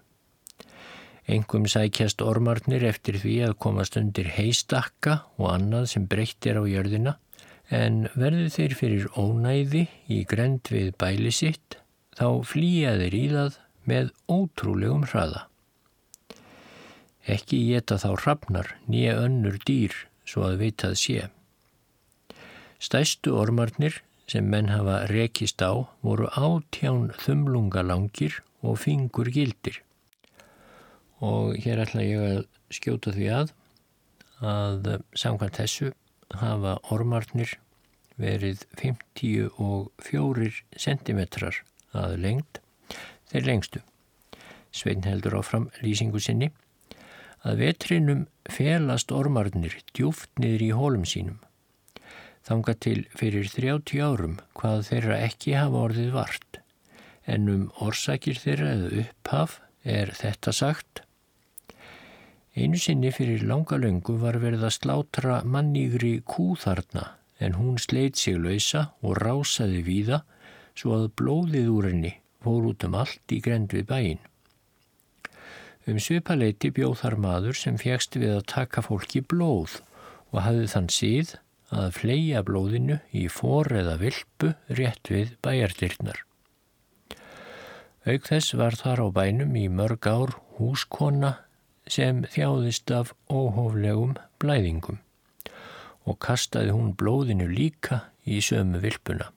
Engum 1.29 1.67
sækjast 1.69 2.23
ormarnir 2.25 2.87
eftir 2.89 3.19
því 3.21 3.35
að 3.49 3.59
komast 3.61 3.99
undir 4.01 4.31
heistakka 4.33 5.19
og 5.37 5.51
annað 5.53 5.91
sem 5.93 6.07
breyttir 6.09 6.57
á 6.57 6.65
jörðina, 6.65 7.19
en 7.69 8.07
verður 8.17 8.49
þeir 8.55 8.75
fyrir 8.79 9.09
ónæði 9.13 9.83
í 10.09 10.23
grend 10.31 10.71
við 10.73 10.95
bæli 10.97 11.33
sitt, 11.35 11.77
þá 12.17 12.41
flýja 12.49 12.95
þeir 12.97 13.17
í 13.19 13.25
það 13.35 13.59
með 13.89 14.13
ótrúlegum 14.33 15.05
hraða. 15.11 15.43
Ekki 17.29 17.61
geta 17.75 17.99
þá 18.01 18.09
hrafnar 18.15 18.71
nýja 18.89 19.19
önnur 19.21 19.59
dýr 19.69 19.93
svo 20.25 20.47
að 20.49 20.63
vitað 20.63 20.95
sé. 20.97 21.27
Stæstu 22.81 23.35
ormarnir 23.37 24.01
sem 24.29 24.49
menn 24.49 24.73
hafa 24.73 25.03
rekist 25.13 25.61
á 25.61 25.77
voru 26.01 26.31
átján 26.33 27.11
þumlungalangir 27.21 28.41
og 28.65 28.81
fingur 28.81 29.29
gildir. 29.33 29.83
Og 31.25 31.57
hér 31.59 31.83
ætla 31.83 32.05
ég 32.07 32.25
að 32.25 32.45
skjóta 32.75 33.15
því 33.15 33.31
að 33.35 33.55
að 34.39 35.01
samkvæmt 35.19 35.59
þessu 35.59 35.89
hafa 36.39 36.77
ormarnir 36.95 37.57
verið 38.19 38.65
50 38.79 39.49
og 39.59 39.91
4 40.03 40.51
cm 40.79 41.21
að 41.99 42.17
lengd 42.23 42.61
þeir 43.31 43.47
lengstu. 43.49 43.83
Svein 44.71 45.03
heldur 45.07 45.39
áfram 45.41 45.69
lýsingu 45.83 46.21
sinni 46.23 46.53
að 47.47 47.63
vetrinum 47.63 48.25
felast 48.51 49.13
ormarnir 49.15 49.79
djúft 49.95 50.31
niður 50.39 50.65
í 50.67 50.71
hólum 50.75 51.07
sínum. 51.09 51.39
Þanga 52.47 52.75
til 52.81 53.01
fyrir 53.19 53.49
30 53.53 54.03
árum 54.03 54.39
hvað 54.59 54.87
þeirra 54.89 55.19
ekki 55.27 55.57
hafa 55.59 55.83
orðið 55.89 56.15
vart, 56.15 56.61
en 57.29 57.51
um 57.53 57.67
orsakir 57.85 58.39
þeirra 58.41 58.71
eða 58.77 59.03
upphaf 59.05 59.59
er 59.85 60.15
þetta 60.17 60.55
sagt. 60.57 61.03
Einu 62.57 62.79
sinni 62.81 63.11
fyrir 63.13 63.45
langa 63.47 63.77
löngu 63.77 64.17
var 64.23 64.39
verið 64.41 64.65
að 64.69 64.77
slátra 64.79 65.43
mannígri 65.45 66.19
kúþarna 66.25 67.05
en 67.45 67.55
hún 67.59 67.77
sleit 67.79 68.17
sig 68.17 68.39
lausa 68.41 68.89
og 69.03 69.19
rásaði 69.21 69.83
víða 69.87 70.23
svo 70.79 70.97
að 70.97 71.11
blóðið 71.21 71.69
úr 71.75 71.89
henni 71.91 72.15
fór 72.43 72.71
út 72.71 72.87
um 72.87 72.97
allt 72.99 73.35
í 73.35 73.41
grend 73.45 73.75
við 73.75 73.87
bæin. 73.91 74.23
Um 75.89 75.99
svipaleiti 76.03 76.71
bjóð 76.75 76.99
þar 77.03 77.17
maður 77.25 77.59
sem 77.59 77.77
fjækst 77.81 78.19
við 78.21 78.39
að 78.39 78.49
taka 78.53 78.85
fólki 78.85 79.23
blóð 79.25 79.79
og 80.33 80.43
hafði 80.45 80.67
þann 80.73 80.91
síð 80.93 81.35
að 81.73 81.93
fleia 81.99 82.43
blóðinu 82.45 82.99
í 83.13 83.27
for 83.33 83.69
eða 83.73 83.99
vilpu 84.01 84.55
rétt 84.69 85.13
við 85.13 85.35
bæjardirnar. 85.45 86.25
Auk 88.09 88.25
þess 88.25 88.55
var 88.57 88.77
þar 88.79 89.05
á 89.05 89.07
bænum 89.13 89.57
í 89.59 89.67
mörg 89.69 90.07
ár 90.09 90.33
húskona 90.57 91.35
sem 91.93 92.23
þjáðist 92.33 92.91
af 92.95 93.15
óhóflegum 93.31 94.17
blæðingum 94.43 95.01
og 96.09 96.17
kastaði 96.25 96.73
hún 96.73 96.95
blóðinu 96.97 97.49
líka 97.51 98.07
í 98.25 98.41
sömu 98.45 98.81
vilpuna. 98.83 99.29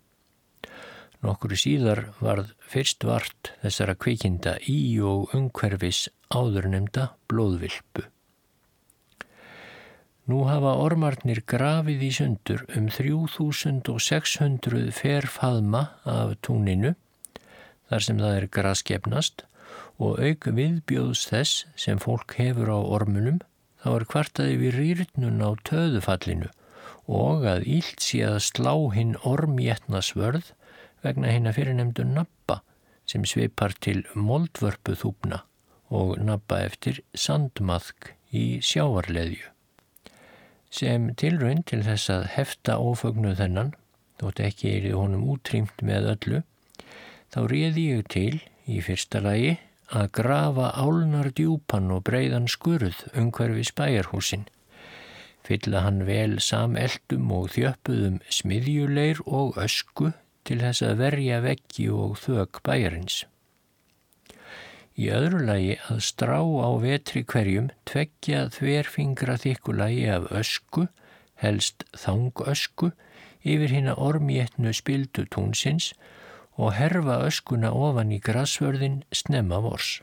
Nokkru 1.22 1.58
síðar 1.60 2.08
varð 2.24 2.54
fyrst 2.66 3.04
vart 3.06 3.52
þessara 3.62 3.94
kvikinda 4.00 4.56
í 4.66 4.98
og 5.06 5.36
umhverfis 5.38 6.08
áðurnemda 6.34 7.12
blóðvilpu. 7.30 8.08
Nú 10.32 10.46
hafa 10.48 10.78
ormarnir 10.80 11.42
grafið 11.50 12.04
í 12.08 12.12
sundur 12.16 12.64
um 12.78 12.88
3600 12.94 14.92
ferfaðma 14.96 15.84
af 16.08 16.36
túninu 16.46 16.96
þar 17.92 18.06
sem 18.06 18.22
það 18.22 18.36
er 18.38 18.48
graskefnast 18.56 19.46
og 20.02 20.18
auk 20.20 20.48
viðbjóðs 20.58 21.28
þess 21.30 21.66
sem 21.80 22.00
fólk 22.02 22.34
hefur 22.40 22.72
á 22.74 22.80
ormunum 22.82 23.40
þá 23.84 23.90
er 23.94 24.08
kvartaði 24.14 24.58
við 24.62 24.80
rýrnun 24.80 25.46
á 25.46 25.50
töðufallinu 25.68 26.50
og 27.12 27.46
að 27.50 27.68
ílt 27.78 28.02
sé 28.04 28.24
að 28.26 28.42
slá 28.48 28.74
hinn 28.96 29.16
ormjetna 29.28 30.02
svörð 30.06 30.52
vegna 31.06 31.32
hinn 31.34 31.50
að 31.50 31.58
fyrirnemdu 31.60 32.06
nappa 32.08 32.62
sem 33.10 33.26
svipar 33.28 33.74
til 33.84 34.02
moldvörpu 34.16 34.96
þúpna 34.98 35.42
og 35.92 36.16
nappa 36.24 36.62
eftir 36.64 37.02
sandmaðk 37.18 38.14
í 38.32 38.62
sjávarleðju. 38.64 39.50
Sem 40.72 41.10
tilraun 41.20 41.66
til 41.68 41.82
þess 41.84 42.08
að 42.14 42.30
hefta 42.38 42.78
ófögnu 42.80 43.34
þennan, 43.36 43.74
þótt 44.22 44.40
ekki 44.46 44.72
er 44.78 44.88
í 44.88 44.94
honum 44.96 45.26
útrýmt 45.34 45.84
með 45.84 46.08
öllu, 46.14 46.40
þá 47.34 47.40
réði 47.52 47.88
ég 47.90 48.08
til 48.14 48.40
í 48.72 48.80
fyrsta 48.86 49.20
lagi 49.26 49.58
að 49.92 50.08
grafa 50.16 50.72
álnar 50.80 51.30
djúpan 51.36 51.92
og 51.92 52.06
breyðan 52.08 52.48
skurð 52.52 53.04
umhverfi 53.12 53.66
spæjarhúsin. 53.68 54.46
Fylla 55.44 55.82
hann 55.84 56.06
vel 56.08 56.38
sameldum 56.40 57.32
og 57.36 57.50
þjöppuðum 57.56 58.22
smiðjuleir 58.32 59.20
og 59.26 59.60
ösku 59.60 60.14
til 60.48 60.62
þess 60.64 60.86
að 60.86 61.02
verja 61.02 61.42
veggi 61.44 61.90
og 61.92 62.16
þög 62.22 62.62
bæjarins. 62.64 63.26
Í 64.96 65.10
öðru 65.12 65.44
lagi 65.48 65.76
að 65.90 66.02
strá 66.08 66.40
á 66.40 66.70
vetri 66.84 67.24
hverjum 67.28 67.70
tveggja 67.90 68.48
þverfingra 68.54 69.38
þykkulagi 69.44 70.08
af 70.14 70.28
ösku, 70.36 70.88
helst 71.42 71.86
þangösku, 71.98 72.92
yfir 73.42 73.74
hinn 73.74 73.90
að 73.92 74.04
ormjetnu 74.08 74.74
spildu 74.78 75.26
tónsins 75.34 75.92
og 76.62 76.76
herfa 76.78 77.18
öskuna 77.26 77.72
ofan 77.74 78.12
í 78.14 78.20
grasvörðin 78.22 79.02
snemma 79.16 79.58
vors. 79.64 80.02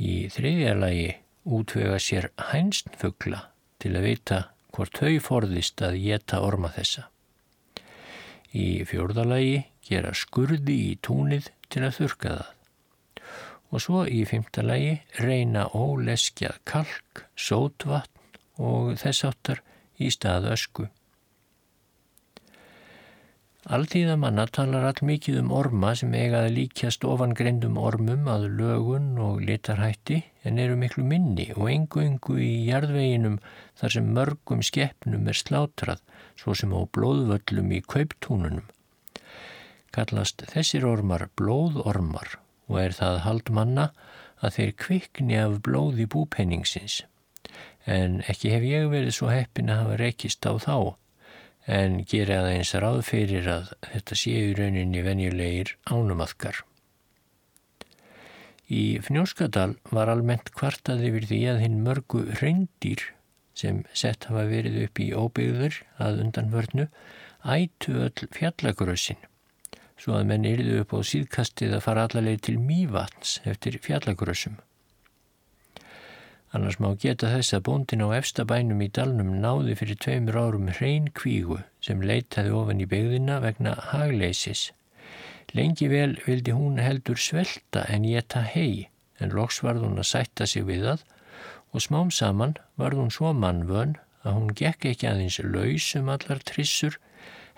Í 0.00 0.30
þriðja 0.32 0.74
lagi 0.78 1.08
útvega 1.44 1.98
sér 2.00 2.30
hænstfugla 2.50 3.42
til 3.82 3.92
að 3.98 4.06
vita 4.08 4.38
hvort 4.72 5.00
þau 5.00 5.18
forðist 5.24 5.82
að 5.84 5.98
geta 6.04 6.40
orma 6.44 6.70
þessa. 6.72 7.08
Í 8.56 8.84
fjórðalagi 8.88 9.66
gera 9.84 10.14
skurði 10.16 10.76
í 10.92 10.92
túnið 11.04 11.50
til 11.68 11.84
að 11.84 11.98
þurka 11.98 12.36
það. 12.38 12.54
Og 13.68 13.82
svo 13.84 14.04
í 14.08 14.22
fymtalagi 14.24 14.94
reyna 15.20 15.66
óleskjað 15.76 16.62
kalk, 16.68 17.26
sótvatn 17.36 18.38
og 18.56 18.94
þess 19.02 19.26
áttar 19.28 19.60
í 20.00 20.08
stað 20.14 20.48
ösku. 20.54 20.88
Alþýðamanna 23.68 24.46
talar 24.48 24.86
all 24.88 25.00
mikið 25.04 25.42
um 25.42 25.50
orma 25.52 25.90
sem 26.00 26.14
eigaði 26.16 26.52
líkjast 26.54 27.02
ofangrendum 27.04 27.74
ormum 27.76 28.28
að 28.32 28.46
lögun 28.56 29.08
og 29.20 29.42
litarhætti 29.44 30.22
en 30.48 30.60
eru 30.62 30.78
miklu 30.80 31.02
minni 31.04 31.50
og 31.52 31.66
engu 31.68 32.00
engu 32.00 32.38
í 32.40 32.48
jarðveginum 32.64 33.34
þar 33.76 33.92
sem 33.94 34.06
mörgum 34.16 34.62
skeppnum 34.64 35.28
er 35.28 35.36
slátrað 35.36 36.00
svo 36.40 36.54
sem 36.56 36.72
á 36.72 36.80
blóðvöllum 36.96 37.74
í 37.76 37.82
kauptúnunum. 37.84 38.64
Kallast 39.92 40.46
þessir 40.48 40.86
ormar 40.88 41.26
blóðormar 41.36 42.38
og 42.72 42.78
er 42.86 42.96
það 42.96 43.20
haldmanna 43.26 43.90
að 44.40 44.56
þeir 44.56 44.72
kvikni 44.86 45.36
af 45.42 45.58
blóði 45.68 46.08
búpenningsins. 46.08 47.02
En 47.84 48.22
ekki 48.32 48.54
hef 48.56 48.64
ég 48.64 48.88
verið 48.96 49.12
svo 49.18 49.28
heppin 49.28 49.68
að 49.68 49.84
hafa 49.84 50.00
rekist 50.06 50.48
á 50.48 50.56
þá 50.56 50.96
en 51.68 52.00
gera 52.08 52.40
aðeins 52.42 52.72
ráð 52.80 53.02
fyrir 53.10 53.46
að 53.52 53.70
þetta 53.90 54.18
séu 54.22 54.56
rauninni 54.56 55.04
venjulegir 55.04 55.74
ánumaðkar. 55.92 56.62
Í 58.68 58.98
Fnjóskadal 59.04 59.76
var 59.92 60.10
almennt 60.12 60.52
kvartað 60.56 61.06
yfir 61.08 61.28
því 61.30 61.40
að 61.52 61.62
hinn 61.64 61.80
mörgu 61.84 62.24
reyndýr 62.40 63.06
sem 63.56 63.82
sett 63.96 64.28
hafa 64.28 64.44
verið 64.48 64.82
upp 64.84 65.00
í 65.00 65.08
óbyggður 65.16 65.80
að 66.04 66.22
undanvörnu 66.26 66.88
ætu 67.48 67.96
öll 68.06 68.28
fjallagrössin 68.36 69.20
svo 69.98 70.14
að 70.18 70.28
menn 70.30 70.46
yrðu 70.46 70.82
upp 70.82 70.94
á 70.94 70.98
síðkastið 71.10 71.74
að 71.76 71.84
fara 71.84 72.06
allarleið 72.06 72.42
til 72.46 72.56
mývatns 72.62 73.38
eftir 73.48 73.78
fjallagrössum. 73.82 74.58
Annars 76.56 76.78
má 76.80 76.94
geta 76.96 77.28
þess 77.28 77.52
að 77.56 77.64
bóndin 77.66 78.04
á 78.04 78.08
efstabænum 78.16 78.80
í 78.80 78.88
dalnum 78.96 79.34
náði 79.42 79.74
fyrir 79.76 79.98
tveimur 80.00 80.38
árum 80.40 80.70
hrein 80.78 81.10
kvígu 81.18 81.58
sem 81.84 82.00
leitaði 82.00 82.54
ofan 82.56 82.80
í 82.80 82.86
begðina 82.88 83.36
vegna 83.44 83.74
hagleysis. 83.90 84.70
Lengi 85.52 85.90
vel 85.92 86.14
vildi 86.24 86.54
hún 86.56 86.80
heldur 86.80 87.20
svelta 87.20 87.84
en 87.92 88.06
geta 88.08 88.40
hei 88.54 88.88
en 89.20 89.34
loks 89.36 89.60
varð 89.64 89.84
hún 89.84 90.00
að 90.00 90.10
sætta 90.12 90.46
sig 90.48 90.64
við 90.68 90.86
það 90.88 91.04
og 91.74 91.84
smám 91.84 92.14
saman 92.14 92.56
varð 92.80 93.02
hún 93.02 93.12
svo 93.12 93.34
mannvön 93.36 93.98
að 94.24 94.38
hún 94.38 94.56
gekk 94.62 94.88
ekki 94.92 95.10
aðeins 95.10 95.38
laus 95.44 95.90
um 96.00 96.08
allar 96.14 96.40
trissur 96.48 96.96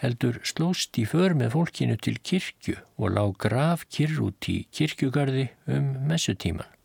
heldur 0.02 0.40
slóst 0.48 0.98
í 0.98 1.06
för 1.06 1.36
með 1.38 1.54
fólkinu 1.54 1.98
til 2.00 2.18
kirkju 2.18 2.76
og 2.98 3.14
lág 3.14 3.38
graf 3.46 3.86
kyrr 3.92 4.18
út 4.26 4.50
í 4.50 4.62
kirkjugarði 4.74 5.50
um 5.70 5.92
messutíman. 6.10 6.79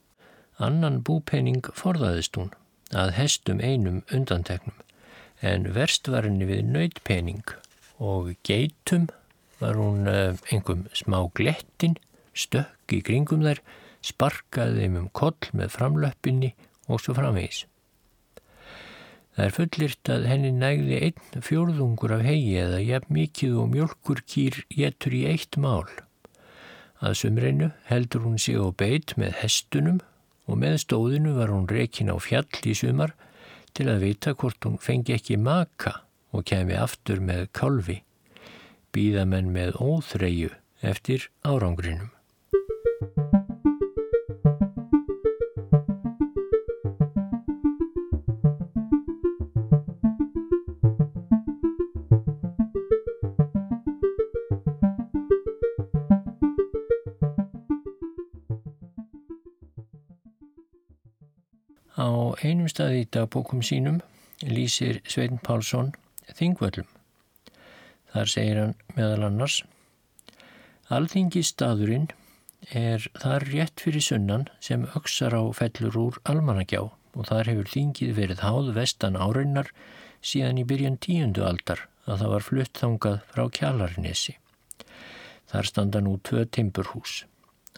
Annan 0.55 1.01
búpenning 1.03 1.65
forðaðist 1.75 2.37
hún 2.39 2.53
að 2.95 3.15
hestum 3.17 3.59
einum 3.59 4.03
undanteknum 4.13 4.77
en 5.43 5.67
verst 5.75 6.07
var 6.07 6.23
henni 6.23 6.47
við 6.47 6.63
nöytpenning 6.69 7.43
og 7.99 8.31
geitum 8.47 9.09
var 9.59 9.75
hún 9.79 10.07
eh, 10.07 10.35
einhverjum 10.51 10.87
smá 10.95 11.19
glettin, 11.35 11.97
stökk 12.35 12.95
í 12.95 13.01
kringum 13.03 13.43
þær, 13.43 13.61
sparkaði 14.05 14.89
um 14.91 15.09
koll 15.15 15.51
með 15.51 15.73
framlöppinni 15.75 16.53
og 16.87 17.01
svo 17.01 17.15
framvegis. 17.17 17.65
Það 19.35 19.45
er 19.45 19.55
fullirt 19.57 20.09
að 20.11 20.25
henni 20.31 20.51
nægði 20.55 20.99
einn 21.09 21.43
fjórðungur 21.43 22.15
af 22.15 22.23
hegi 22.23 22.53
eða 22.61 22.79
jafn 22.79 23.15
mikið 23.17 23.55
og 23.59 23.71
mjölkur 23.73 24.21
kýr 24.23 24.61
getur 24.71 25.15
í 25.17 25.25
eitt 25.33 25.59
mál. 25.59 25.89
Að 27.03 27.17
sumreinu 27.19 27.73
heldur 27.89 28.23
hún 28.23 28.39
sig 28.39 28.55
á 28.55 28.71
beit 28.71 29.17
með 29.19 29.41
hestunum 29.41 29.99
og 30.45 30.59
með 30.61 30.79
stóðinu 30.85 31.35
var 31.37 31.53
hún 31.53 31.69
rekin 31.69 32.13
á 32.13 32.17
fjall 32.21 32.47
í 32.63 32.75
sumar 32.77 33.15
til 33.75 33.89
að 33.91 34.05
vita 34.07 34.35
hvort 34.37 34.67
hún 34.67 34.79
fengi 34.81 35.17
ekki 35.17 35.37
maka 35.41 35.99
og 36.35 36.45
kemi 36.47 36.75
aftur 36.79 37.21
með 37.23 37.47
kálfi, 37.55 38.01
býðamenn 38.95 39.51
með 39.55 39.79
óþreyju 39.83 40.51
eftir 40.85 41.29
árangrinum. 41.43 42.14
Á 61.95 62.35
einum 62.43 62.67
staði 62.67 63.05
í 63.05 63.07
dagbókum 63.07 63.61
sínum 63.63 64.01
lýsir 64.43 64.99
Svein 65.07 65.39
Pálsson 65.39 65.93
Þingvöllum. 66.35 66.89
Þar 68.11 68.31
segir 68.31 68.59
hann 68.59 68.75
meðal 68.97 69.29
annars 69.29 69.61
Alþingi 70.91 71.41
staðurinn 71.47 72.09
er 72.75 73.07
þar 73.21 73.47
rétt 73.47 73.81
fyrir 73.81 74.03
sunnan 74.03 74.45
sem 74.59 74.83
öksar 74.99 75.33
á 75.33 75.41
fellur 75.55 75.95
úr 75.97 76.19
almanagjá 76.29 76.83
og 76.85 77.29
þar 77.29 77.49
hefur 77.53 77.71
þingið 77.71 78.11
verið 78.19 78.43
háð 78.43 78.71
vestan 78.75 79.15
áreinar 79.15 79.71
síðan 80.19 80.59
í 80.61 80.67
byrjan 80.67 80.99
tíundu 81.01 81.45
aldar 81.47 81.87
að 82.05 82.21
það 82.21 82.33
var 82.35 82.45
flutt 82.49 82.81
þangað 82.81 83.19
frá 83.31 83.43
kjalarnesi. 83.57 84.35
Þar 85.49 85.69
standa 85.71 86.01
nú 86.03 86.17
tvö 86.27 86.43
timburhús. 86.45 87.23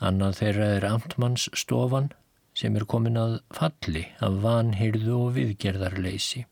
Annað 0.01 0.39
þeirra 0.41 0.71
er 0.77 0.87
amtmanns 0.89 1.47
stofan 1.53 2.11
sem 2.57 2.77
er 2.77 2.87
komin 2.89 3.19
að 3.21 3.39
falli 3.53 4.07
af 4.23 4.39
vanhyrðu 4.41 5.17
og 5.17 5.35
viðgerðarleysi. 5.35 6.45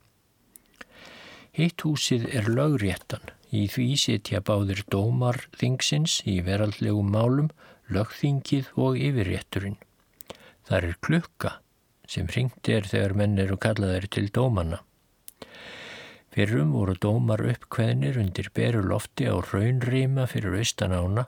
Hitt 1.55 1.85
húsið 1.87 2.27
er 2.35 2.49
lögréttan, 2.51 3.23
í 3.49 3.65
því 3.71 3.87
sitja 3.97 4.41
báðir 4.45 4.83
dómar 4.91 5.39
þingsins 5.57 6.19
í 6.27 6.41
veraldlegum 6.45 7.13
málum, 7.15 7.49
lögþingið 7.89 8.73
og 8.75 8.99
yfirrétturinn. 8.99 9.77
Þar 10.67 10.89
er 10.89 10.99
klukka 11.05 11.53
sem 12.09 12.27
ringt 12.35 12.69
er 12.69 12.85
þegar 12.89 13.15
menn 13.17 13.39
eru 13.41 13.57
kallaðir 13.61 14.09
til 14.13 14.27
dómanna. 14.33 14.81
Fyrrum 16.35 16.73
voru 16.75 16.97
dómar 16.99 17.41
uppkveðnir 17.53 18.19
undir 18.19 18.51
beru 18.57 18.83
lofti 18.83 19.29
á 19.31 19.39
raunrýma 19.39 20.27
fyrir 20.27 20.59
austanána 20.59 21.25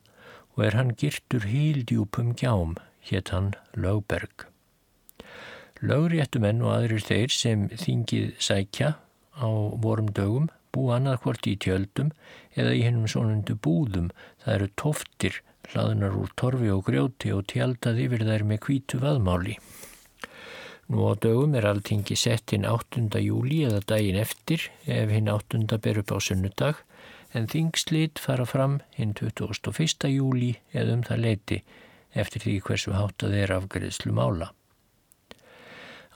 og 0.57 0.65
er 0.67 0.75
hann 0.75 0.93
girtur 0.99 1.47
híldjúpum 1.47 2.35
gjám, 2.35 2.75
hétt 3.07 3.31
hann 3.31 3.53
Lögberg. 3.73 4.46
Lögréttumenn 5.77 6.63
og 6.65 6.71
aðrir 6.73 7.03
þeir 7.05 7.33
sem 7.33 7.67
þingið 7.69 8.31
sækja 8.41 8.95
á 9.37 9.49
vorum 9.83 10.07
dögum 10.09 10.47
bú 10.73 10.87
annarkvort 10.93 11.45
í 11.49 11.53
tjöldum 11.61 12.09
eða 12.57 12.73
í 12.73 12.81
hennum 12.85 13.05
svonundu 13.09 13.53
búðum, 13.61 14.09
það 14.41 14.55
eru 14.55 14.69
tóftir, 14.81 15.37
hlaðunar 15.69 16.17
úr 16.17 16.33
torfi 16.39 16.71
og 16.73 16.83
grjóti 16.87 17.33
og 17.35 17.45
tjaldað 17.51 18.01
yfir 18.07 18.25
þær 18.25 18.47
með 18.49 18.61
kvítu 18.65 19.01
vaðmáli. 19.03 19.57
Nú 20.87 21.03
á 21.03 21.13
dögum 21.19 21.55
er 21.59 21.67
alltingi 21.67 22.15
sett 22.15 22.53
inn 22.55 22.65
8. 22.65 23.09
júli 23.21 23.63
eða 23.67 23.83
daginn 23.85 24.21
eftir 24.21 24.69
ef 24.87 25.11
hinn 25.11 25.29
8. 25.29 25.65
ber 25.83 26.01
upp 26.01 26.13
á 26.15 26.17
sunnudag 26.23 26.83
en 27.35 27.49
þingslit 27.51 28.21
fara 28.23 28.47
fram 28.47 28.79
hinn 28.95 29.13
21. 29.13 30.09
júli 30.09 30.55
eða 30.71 30.95
um 30.97 31.03
það 31.09 31.25
leiti 31.25 31.63
eftir 32.17 32.47
því 32.47 32.61
hversu 32.65 32.95
háttað 32.95 33.35
er 33.43 33.59
afgreðslu 33.59 34.15
mála. 34.15 34.55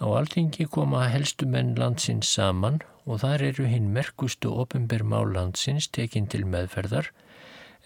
Á 0.01 0.05
alltingi 0.17 0.65
koma 0.65 1.03
helstu 1.13 1.45
menn 1.45 1.75
landsins 1.77 2.29
saman 2.35 2.79
og 3.05 3.21
þar 3.23 3.43
eru 3.51 3.67
hinn 3.69 3.91
merkustu 3.93 4.49
ofinbermál 4.63 5.29
landsins 5.35 5.87
tekinn 5.97 6.29
til 6.33 6.41
meðferðar 6.49 7.11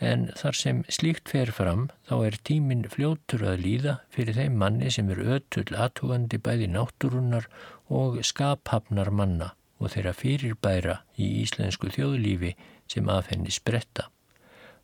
en 0.10 0.26
þar 0.40 0.58
sem 0.60 0.80
slíkt 0.98 1.32
fer 1.32 1.52
fram 1.58 1.90
þá 2.08 2.16
er 2.30 2.38
tímin 2.48 2.88
fljótur 2.92 3.46
að 3.52 3.62
líða 3.66 3.98
fyrir 4.16 4.40
þeim 4.40 4.58
manni 4.64 4.92
sem 4.92 5.12
er 5.12 5.22
ötull 5.38 5.76
aðtúandi 5.76 6.40
bæði 6.48 6.72
náttúrunnar 6.72 7.48
og 8.00 8.20
skaphafnar 8.32 9.12
manna 9.12 9.52
og 9.80 9.92
þeirra 9.94 10.16
fyrirbæra 10.16 10.98
í 11.20 11.30
íslensku 11.44 11.92
þjóðlífi 11.92 12.56
sem 12.92 13.10
af 13.12 13.32
henni 13.32 13.52
spretta. 13.52 14.10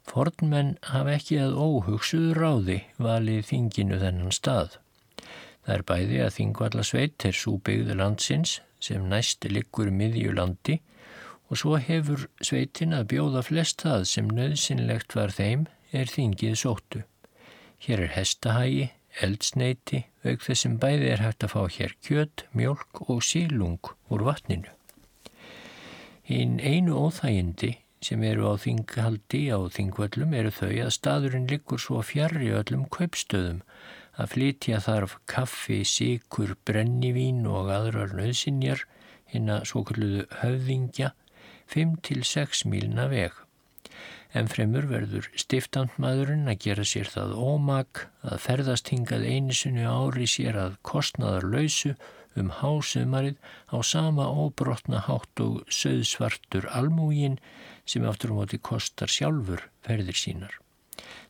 Fornmenn 0.08 0.78
hafa 0.92 1.16
ekki 1.16 1.38
að 1.40 1.58
óhugsuðu 1.64 2.32
ráði 2.36 2.80
valið 3.00 3.44
þinginu 3.52 4.00
þennan 4.02 4.36
stað. 4.36 4.80
Það 5.66 5.76
er 5.76 5.84
bæði 5.92 6.22
að 6.26 6.36
þingvallasveit 6.38 7.26
er 7.30 7.38
súbyggðu 7.38 7.98
landsins 8.00 8.56
sem 8.82 9.04
næsti 9.10 9.52
liggur 9.52 9.92
miðjulandi 9.94 10.80
og 11.52 11.60
svo 11.62 11.78
hefur 11.78 12.26
sveitin 12.42 12.96
að 12.98 13.10
bjóða 13.14 13.44
flest 13.46 13.84
það 13.86 14.08
sem 14.10 14.32
nöðsynlegt 14.32 15.16
var 15.18 15.34
þeim 15.36 15.68
er 15.92 16.10
þingið 16.10 16.58
sóttu. 16.64 17.04
Hér 17.82 18.06
er 18.08 18.14
hestahægi, 18.16 18.90
eldsneiti, 19.26 20.06
auk 20.24 20.46
þessum 20.46 20.78
bæði 20.82 21.12
er 21.12 21.24
hægt 21.26 21.46
að 21.46 21.54
fá 21.54 21.62
hér 21.76 21.96
kjöt, 22.06 22.46
mjölk 22.56 23.04
og 23.08 23.22
sílung 23.28 23.92
úr 24.10 24.26
vatninu. 24.26 24.72
Hinn 26.24 26.60
einu 26.64 26.96
óþægindi 26.96 27.76
sem 28.02 28.24
eru 28.26 28.48
á 28.50 28.56
þinghaldi 28.58 29.44
á 29.52 29.60
þingvöllum 29.76 30.34
eru 30.38 30.54
þau 30.56 30.72
að 30.86 30.94
staðurinn 30.96 31.50
liggur 31.52 31.82
svo 31.82 32.00
fjarrri 32.06 32.50
öllum 32.56 32.88
kaupstöðum 32.94 33.60
að 34.20 34.34
flytja 34.36 34.80
þarf 34.84 35.18
kaffi, 35.30 35.82
síkur, 35.88 36.56
brennivín 36.68 37.46
og 37.48 37.72
aðrar 37.72 38.16
nöðsinjar 38.18 38.86
hinn 39.32 39.52
að 39.52 39.68
svo 39.72 39.84
kalluðu 39.88 40.26
höfðingja 40.42 41.14
5-6 41.72 42.66
mílna 42.68 43.08
veg. 43.12 43.36
En 44.36 44.48
fremur 44.48 44.88
verður 44.88 45.28
stiftandmaðurinn 45.40 46.48
að 46.52 46.62
gera 46.66 46.86
sér 46.88 47.10
það 47.12 47.36
ómak 47.36 48.06
að 48.24 48.42
ferðast 48.46 48.92
hingað 48.94 49.28
einisunni 49.28 49.84
ári 49.84 50.28
sér 50.30 50.60
að 50.60 50.78
kostnaðar 50.88 51.48
lausu 51.52 51.96
um 52.40 52.52
hásumarið 52.62 53.36
á 53.76 53.78
sama 53.84 54.30
óbrotna 54.32 55.02
hátt 55.08 55.44
og 55.44 55.66
söðsvartur 55.68 56.68
almúgin 56.72 57.40
sem 57.84 58.08
aftur 58.08 58.32
á 58.32 58.40
móti 58.40 58.60
kostar 58.60 59.12
sjálfur 59.12 59.68
ferðir 59.84 60.16
sínar. 60.16 60.56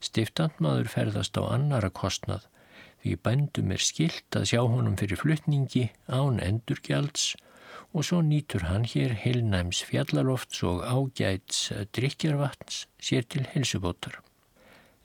Stiftandmaður 0.01 0.91
ferðast 0.93 1.37
á 1.41 1.43
annara 1.49 1.89
kostnað 1.89 2.45
því 3.01 3.15
bændum 3.25 3.71
er 3.75 3.83
skilt 3.83 4.37
að 4.37 4.49
sjá 4.53 4.61
honum 4.61 4.97
fyrir 4.99 5.19
flutningi 5.21 5.87
án 6.07 6.41
endurgjalds 6.43 7.31
og 7.91 8.05
svo 8.07 8.21
nýtur 8.23 8.67
hann 8.69 8.85
hér 8.87 9.15
heilnæms 9.23 9.83
fjallalofts 9.89 10.63
og 10.67 10.83
ágæts 10.85 11.71
drikjarvatns 11.95 12.85
sér 13.01 13.27
til 13.27 13.47
helsubótar. 13.53 14.21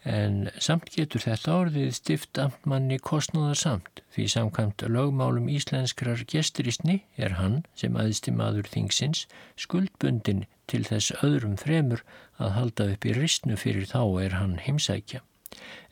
En 0.07 0.45
samt 0.63 0.93
getur 0.95 1.25
þetta 1.25 1.55
orðið 1.65 1.89
stift 1.97 2.39
amtmanni 2.39 3.01
kostnáðar 3.03 3.59
samt 3.59 4.03
því 4.15 4.27
samkvæmt 4.37 4.85
lögmálum 4.87 5.49
íslenskrar 5.51 6.23
gesturistni 6.31 7.01
er 7.19 7.35
hann 7.41 7.65
sem 7.75 7.99
aðisti 7.99 8.31
maður 8.31 8.71
þingsins 8.71 9.25
skuldbundin 9.59 10.45
til 10.71 10.85
þess 10.87 11.11
öðrum 11.27 11.57
fremur 11.59 12.05
að 12.39 12.55
halda 12.59 12.87
upp 12.93 13.07
í 13.07 13.17
ristnu 13.19 13.59
fyrir 13.59 13.91
þá 13.91 14.03
er 14.23 14.39
hann 14.39 14.61
heimsækja. 14.63 15.25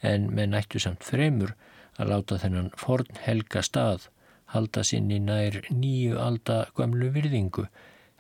En 0.03 0.31
með 0.31 0.53
nættu 0.55 0.85
samt 0.87 1.03
fremur 1.03 1.57
að 1.99 2.11
láta 2.11 2.41
þennan 2.43 2.71
forn 2.81 3.23
helga 3.25 3.63
stað 3.63 4.09
halda 4.55 4.85
sinni 4.87 5.19
nær 5.23 5.61
nýju 5.71 6.19
alda 6.21 6.65
gamlu 6.79 7.11
virðingu 7.15 7.67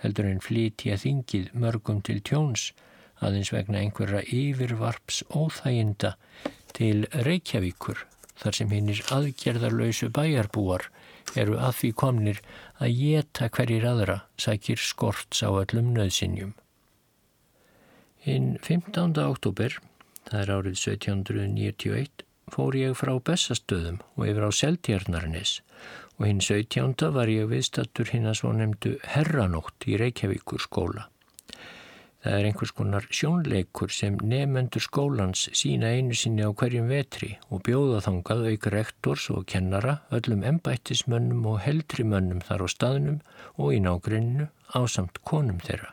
heldur 0.03 0.29
en 0.31 0.43
flytja 0.45 0.99
þingið 1.01 1.53
mörgum 1.64 2.03
til 2.07 2.20
tjóns 2.20 2.72
aðeins 3.25 3.53
vegna 3.55 3.81
einhverja 3.81 4.25
yfirvarps 4.35 5.22
óþæginda 5.31 6.14
til 6.75 7.07
Reykjavíkur 7.27 8.03
þar 8.41 8.59
sem 8.59 8.72
hinnir 8.75 9.01
aðgerðarlausu 9.14 10.11
bæjarbúar 10.14 10.89
eru 11.39 11.57
að 11.62 11.79
því 11.79 11.91
komnir 12.03 12.41
að 12.83 12.99
geta 12.99 13.49
hverjir 13.55 13.87
aðra 13.89 14.18
sækir 14.41 14.83
skorts 14.83 15.43
á 15.47 15.49
öllum 15.49 15.93
nöðsinjum. 15.95 16.53
Hinn 18.25 18.55
15. 18.64 19.14
oktober, 19.22 19.79
það 20.29 20.41
er 20.43 20.53
árið 20.57 20.77
1791, 20.81 22.24
fór 22.55 22.77
ég 22.79 22.95
frá 22.95 23.11
Bessastöðum 23.19 23.99
og 24.15 24.29
yfir 24.29 24.47
á 24.47 24.51
Seltjarnarnes 24.55 25.57
og 26.21 26.29
hinn 26.29 26.43
17. 26.45 26.95
var 27.17 27.31
ég 27.33 27.49
viðstattur 27.51 28.13
hinn 28.15 28.29
að 28.31 28.39
svo 28.41 28.53
nefndu 28.55 28.93
herranótt 29.11 29.89
í 29.91 29.99
Reykjavíkur 29.99 30.63
skóla. 30.63 31.09
Það 32.25 32.37
er 32.39 32.47
einhvers 32.49 32.73
konar 32.73 33.09
sjónleikur 33.13 33.91
sem 33.93 34.15
nefnendur 34.23 34.81
skólans 34.81 35.43
sína 35.53 35.91
einu 35.93 36.15
sinni 36.17 36.47
á 36.47 36.51
hverjum 36.57 36.87
vetri 36.89 37.35
og 37.51 37.61
bjóða 37.67 38.01
þangað 38.07 38.47
auk 38.53 38.71
rektors 38.73 39.27
og 39.35 39.45
kennara 39.51 39.99
öllum 40.15 40.47
embættismönnum 40.53 41.45
og 41.51 41.61
heldrimönnum 41.67 42.41
þar 42.47 42.65
á 42.65 42.69
staðnum 42.71 43.21
og 43.59 43.75
í 43.77 43.83
nágrunnu 43.85 44.49
á 44.73 44.81
samt 44.89 45.21
konum 45.27 45.61
þeirra. 45.61 45.93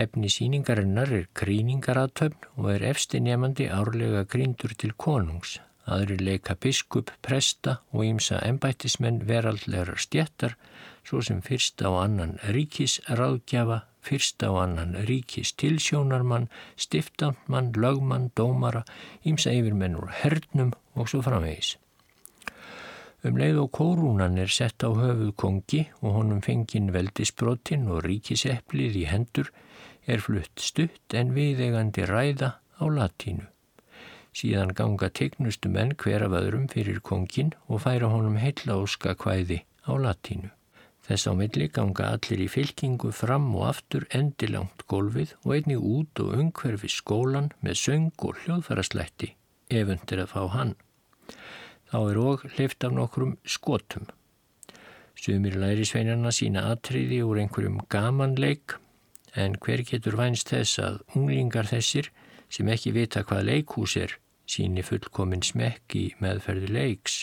Efni 0.00 0.30
síningarinnar 0.32 1.10
er 1.12 1.26
gríningaratöfn 1.36 2.46
og 2.56 2.70
er 2.74 2.86
efsti 2.92 3.20
nefandi 3.20 3.66
árlega 3.68 4.24
gríndur 4.24 4.72
til 4.78 4.96
konungs 4.96 5.58
aðri 5.90 6.18
leika 6.20 6.54
biskup, 6.54 7.10
presta 7.24 7.78
og 7.92 8.04
ímsa 8.06 8.40
embættismenn 8.46 9.24
veraldlegar 9.28 9.98
stjættar, 9.98 10.56
svo 11.04 11.22
sem 11.24 11.40
fyrst 11.42 11.82
á 11.82 11.90
annan 12.04 12.36
ríkisráðgjafa, 12.54 13.82
fyrst 14.04 14.44
á 14.46 14.50
annan 14.62 14.94
ríkis 15.08 15.52
tilsjónarmann, 15.60 16.48
stiftandmann, 16.76 17.72
lögmann, 17.74 18.30
dómara, 18.36 18.84
ímsa 19.24 19.52
yfirmenn 19.56 19.98
úr 19.98 20.12
hernum 20.22 20.74
og 20.94 21.10
svo 21.10 21.22
framvegis. 21.26 21.76
Um 23.24 23.36
leið 23.36 23.58
og 23.60 23.74
kórúnan 23.76 24.38
er 24.40 24.48
sett 24.48 24.80
á 24.80 24.88
höfuð 24.88 25.34
kongi 25.36 25.82
og 26.00 26.14
honum 26.16 26.40
fengin 26.40 26.88
veldisbrotinn 26.94 27.90
og 27.92 28.06
ríkisepplið 28.06 29.02
í 29.02 29.04
hendur 29.10 29.50
er 30.10 30.22
flutt 30.24 30.62
stutt 30.62 31.16
en 31.16 31.32
viðegandi 31.36 32.04
ræða 32.10 32.50
á 32.58 32.84
latínu. 32.90 33.46
Síðan 34.36 34.74
ganga 34.78 35.08
tegnustu 35.10 35.70
menn 35.72 35.96
hver 35.98 36.24
af 36.26 36.36
öðrum 36.38 36.68
fyrir 36.70 37.00
kongin 37.02 37.52
og 37.66 37.82
færa 37.84 38.10
honum 38.12 38.38
heilla 38.38 38.78
óska 38.78 39.16
hvæði 39.18 39.62
á 39.86 39.92
latínu. 39.98 40.50
Þess 41.06 41.26
á 41.26 41.32
milli 41.34 41.66
ganga 41.74 42.12
allir 42.14 42.44
í 42.44 42.46
fylkingu 42.52 43.10
fram 43.16 43.48
og 43.58 43.66
aftur 43.72 44.06
endilangt 44.14 44.84
gólfið 44.90 45.34
og 45.42 45.56
einnig 45.56 45.82
út 45.82 46.22
og 46.22 46.36
umhverfi 46.38 46.90
skólan 46.92 47.50
með 47.64 47.80
söng 47.82 48.12
og 48.28 48.38
hljóðfæraslætti 48.44 49.34
efundir 49.70 50.22
að 50.22 50.32
fá 50.34 50.42
hann. 50.54 50.76
Þá 51.90 51.98
er 51.98 52.20
og 52.22 52.44
hlift 52.54 52.86
af 52.86 52.94
nokkrum 52.94 53.36
skotum. 53.42 54.06
Sumir 55.18 55.58
lærisveinarna 55.58 56.30
sína 56.34 56.68
atriði 56.70 57.18
úr 57.26 57.42
einhverjum 57.42 57.80
gamanleik 57.90 58.76
en 59.34 59.56
hver 59.62 59.84
getur 59.86 60.16
vænst 60.18 60.50
þess 60.50 60.80
að 60.82 61.00
unglingar 61.14 61.68
þessir 61.70 62.10
sem 62.50 62.68
ekki 62.68 62.94
vita 62.96 63.22
hvað 63.26 63.46
leikhús 63.50 63.96
er 64.00 64.16
síni 64.50 64.82
fullkomin 64.82 65.44
smekk 65.46 65.96
í 65.98 66.06
meðferði 66.22 66.72
leiks. 66.74 67.22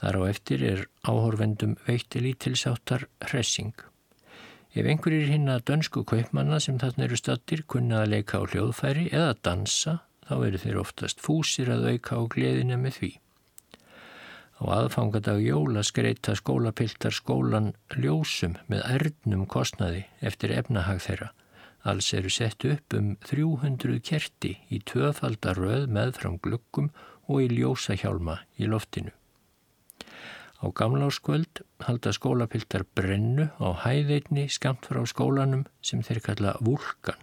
Þar 0.00 0.20
á 0.20 0.22
eftir 0.28 0.64
er 0.66 0.86
áhorfendum 1.06 1.76
veitti 1.86 2.20
lítilsáttar 2.20 3.06
hressing. 3.30 3.74
Ef 4.74 4.88
einhverjir 4.90 5.30
hinn 5.30 5.48
að 5.48 5.64
dönsku 5.70 6.02
kaupmanna 6.04 6.58
sem 6.60 6.80
þarna 6.82 7.06
eru 7.06 7.18
stattir 7.18 7.62
kunna 7.70 8.02
að 8.02 8.16
leika 8.16 8.42
á 8.42 8.48
hljóðfæri 8.50 9.06
eða 9.12 9.36
dansa, 9.46 10.00
þá 10.26 10.34
eru 10.48 10.60
þeir 10.60 10.80
oftast 10.82 11.22
fúsir 11.22 11.70
að 11.70 11.92
auka 11.94 12.18
á 12.18 12.22
gleðina 12.34 12.80
með 12.80 12.98
því. 12.98 13.10
Á 14.64 14.80
aðfangadag 14.80 15.42
jóla 15.44 15.82
skreita 15.84 16.32
skólapiltar 16.38 17.12
skólan 17.12 17.74
ljósum 18.00 18.54
með 18.72 18.84
erdnum 18.94 19.42
kostnaði 19.44 20.06
eftir 20.24 20.54
efnahag 20.56 21.02
þeirra. 21.04 21.26
Alls 21.84 22.08
eru 22.16 22.30
sett 22.32 22.64
upp 22.64 22.96
um 22.96 23.10
300 23.28 23.98
kerti 24.08 24.54
í 24.72 24.78
tvöfaldaröð 24.88 25.84
með 25.92 26.14
fram 26.16 26.38
glukkum 26.40 26.88
og 27.28 27.42
í 27.44 27.50
ljósahjálma 27.58 28.38
í 28.56 28.70
loftinu. 28.72 29.12
Á 30.64 30.72
gamláskvöld 30.72 31.60
halda 31.84 32.14
skólapiltar 32.16 32.86
brennu 32.96 33.50
á 33.60 33.68
hæðeitni 33.84 34.46
skamt 34.48 34.88
frá 34.88 35.04
skólanum 35.04 35.68
sem 35.84 36.00
þeir 36.00 36.24
kalla 36.24 36.56
vulkan. 36.64 37.20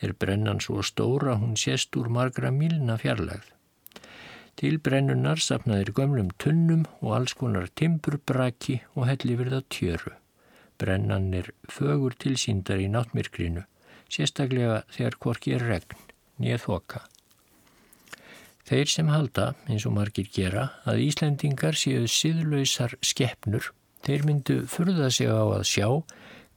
Er 0.00 0.16
brennan 0.16 0.64
svo 0.64 0.80
stóra 0.80 1.36
hún 1.36 1.60
sést 1.60 1.92
úr 2.00 2.08
margra 2.08 2.48
milna 2.48 2.96
fjarlagð. 2.96 3.57
Til 4.58 4.80
brennunar 4.82 5.38
sapnaðir 5.38 5.92
gömlum 5.94 6.32
tunnum 6.42 6.80
og 6.98 7.12
alls 7.14 7.34
konar 7.38 7.68
timburbraki 7.78 8.80
og 8.96 9.06
helli 9.06 9.36
virða 9.38 9.60
tjöru. 9.70 10.16
Brennan 10.78 11.28
er 11.34 11.52
fögur 11.70 12.16
tilsýndar 12.18 12.82
í 12.82 12.88
náttmyrkrinu, 12.90 13.62
sérstaklega 14.10 14.80
þegar 14.90 15.18
korki 15.22 15.54
er 15.54 15.64
regn, 15.68 15.94
nýja 16.42 16.58
þoka. 16.64 17.04
Þeir 18.66 18.90
sem 18.90 19.14
halda, 19.14 19.46
eins 19.70 19.86
og 19.86 19.94
margir 19.94 20.26
gera, 20.34 20.66
að 20.82 21.04
Íslendingar 21.06 21.78
séu 21.78 22.10
síðlausar 22.10 22.98
skeppnur, 22.98 23.70
þeir 24.02 24.26
myndu 24.26 24.58
furða 24.66 25.08
sig 25.14 25.30
á 25.30 25.38
að 25.38 25.64
sjá 25.70 25.88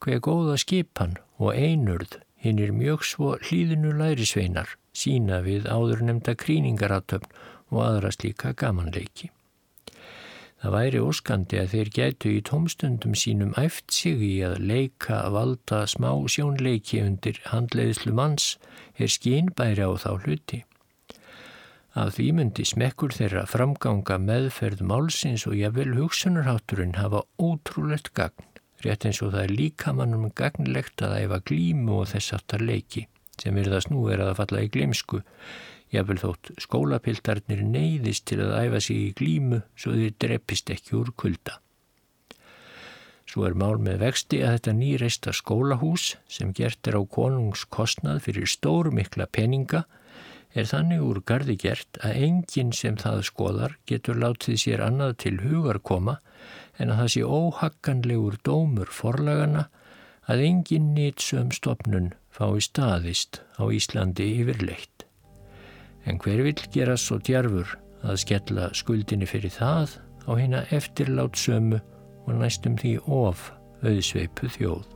hver 0.02 0.20
góða 0.26 0.58
skipan 0.58 1.16
og 1.38 1.54
einurð 1.54 2.18
hinn 2.42 2.58
er 2.58 2.74
mjög 2.74 3.06
svo 3.06 3.36
hlýðinu 3.38 3.94
lærisveinar 3.94 4.74
sína 4.92 5.40
við 5.46 5.70
áður 5.70 6.02
nefnda 6.08 6.34
kríningaratöfn 6.42 7.30
og 7.72 7.86
aðra 7.88 8.12
slíka 8.14 8.52
gamanleiki. 8.54 9.32
Það 10.62 10.74
væri 10.76 10.98
óskandi 11.02 11.58
að 11.58 11.72
þeir 11.72 11.88
gætu 11.96 12.32
í 12.36 12.42
tómstundum 12.46 13.16
sínum 13.18 13.56
æft 13.58 13.90
sig 13.90 14.20
í 14.22 14.34
að 14.46 14.60
leika 14.62 15.16
að 15.24 15.32
valda 15.34 15.80
smá 15.90 16.12
sjónleiki 16.30 17.00
undir 17.02 17.40
handleiðslu 17.50 18.12
manns 18.14 18.52
er 18.94 19.10
skínbæri 19.10 19.82
á 19.82 19.90
þá 19.98 20.12
hluti. 20.22 20.60
Af 21.98 22.14
því 22.14 22.28
myndi 22.38 22.64
smekkur 22.64 23.10
þeirra 23.12 23.42
framganga 23.50 24.20
meðferð 24.22 24.84
málsins 24.86 25.48
og 25.50 25.58
jável 25.58 25.90
hugsunarhátturinn 25.98 26.94
hafa 26.96 27.24
ótrúlegt 27.42 28.12
gagn, 28.14 28.46
rétt 28.86 29.04
eins 29.08 29.18
og 29.18 29.34
það 29.34 29.48
er 29.48 29.56
líka 29.58 29.96
mannum 29.98 30.30
gagnlegt 30.30 31.02
að 31.02 31.18
æfa 31.24 31.42
glímu 31.50 31.98
og 32.04 32.08
þess 32.14 32.38
aftar 32.38 32.62
leiki, 32.62 33.08
sem 33.42 33.58
virðast 33.58 33.90
nú 33.90 34.06
er 34.14 34.22
að 34.24 34.38
falla 34.38 34.62
í 34.62 34.70
glimsku, 34.72 35.24
jável 35.92 36.18
þótt 36.20 36.52
skólapiltarnir 36.62 37.62
neyðist 37.64 38.26
til 38.30 38.40
að 38.44 38.56
æfa 38.66 38.80
sig 38.86 39.02
í 39.02 39.12
glímu 39.18 39.60
svo 39.76 39.94
þeir 39.98 40.16
dreppist 40.24 40.72
ekki 40.72 40.96
úr 40.98 41.12
kulda. 41.16 41.58
Svo 43.28 43.46
er 43.48 43.56
mál 43.56 43.78
með 43.80 44.02
vexti 44.02 44.42
að 44.44 44.56
þetta 44.56 44.72
nýreista 44.76 45.32
skólahús 45.36 46.14
sem 46.28 46.52
gert 46.56 46.88
er 46.88 46.98
á 47.00 47.02
konungskostnað 47.16 48.24
fyrir 48.26 48.50
stórmikla 48.50 49.28
peninga 49.32 49.84
er 50.52 50.68
þannig 50.68 51.04
úr 51.06 51.20
gardi 51.24 51.56
gert 51.56 52.00
að 52.04 52.18
enginn 52.26 52.74
sem 52.76 52.98
það 53.00 53.22
skoðar 53.30 53.76
getur 53.88 54.20
látið 54.20 54.58
sér 54.64 54.82
annað 54.84 55.14
til 55.24 55.36
hugar 55.46 55.80
koma 55.80 56.18
en 56.76 56.92
að 56.92 57.00
það 57.02 57.12
sé 57.14 57.22
óhagganlegur 57.38 58.36
dómur 58.44 58.92
forlagana 58.92 59.68
að 60.30 60.44
enginn 60.48 60.92
nýtsum 60.96 61.50
stopnun 61.56 62.12
fái 62.32 62.60
staðist 62.64 63.40
á 63.56 63.64
Íslandi 63.72 64.28
yfirleitt. 64.42 64.91
En 66.06 66.18
hver 66.18 66.42
vil 66.42 66.64
gera 66.74 66.96
svo 66.98 67.18
djarfur 67.22 67.76
að 68.02 68.20
skella 68.24 68.70
skuldinni 68.74 69.28
fyrir 69.28 69.54
það 69.54 69.98
á 70.26 70.30
hérna 70.34 70.64
eftirlátsömu 70.74 71.78
og 72.26 72.34
næstum 72.38 72.78
því 72.78 72.96
of 73.06 73.50
auðsveipu 73.82 74.50
þjóð. 74.56 74.86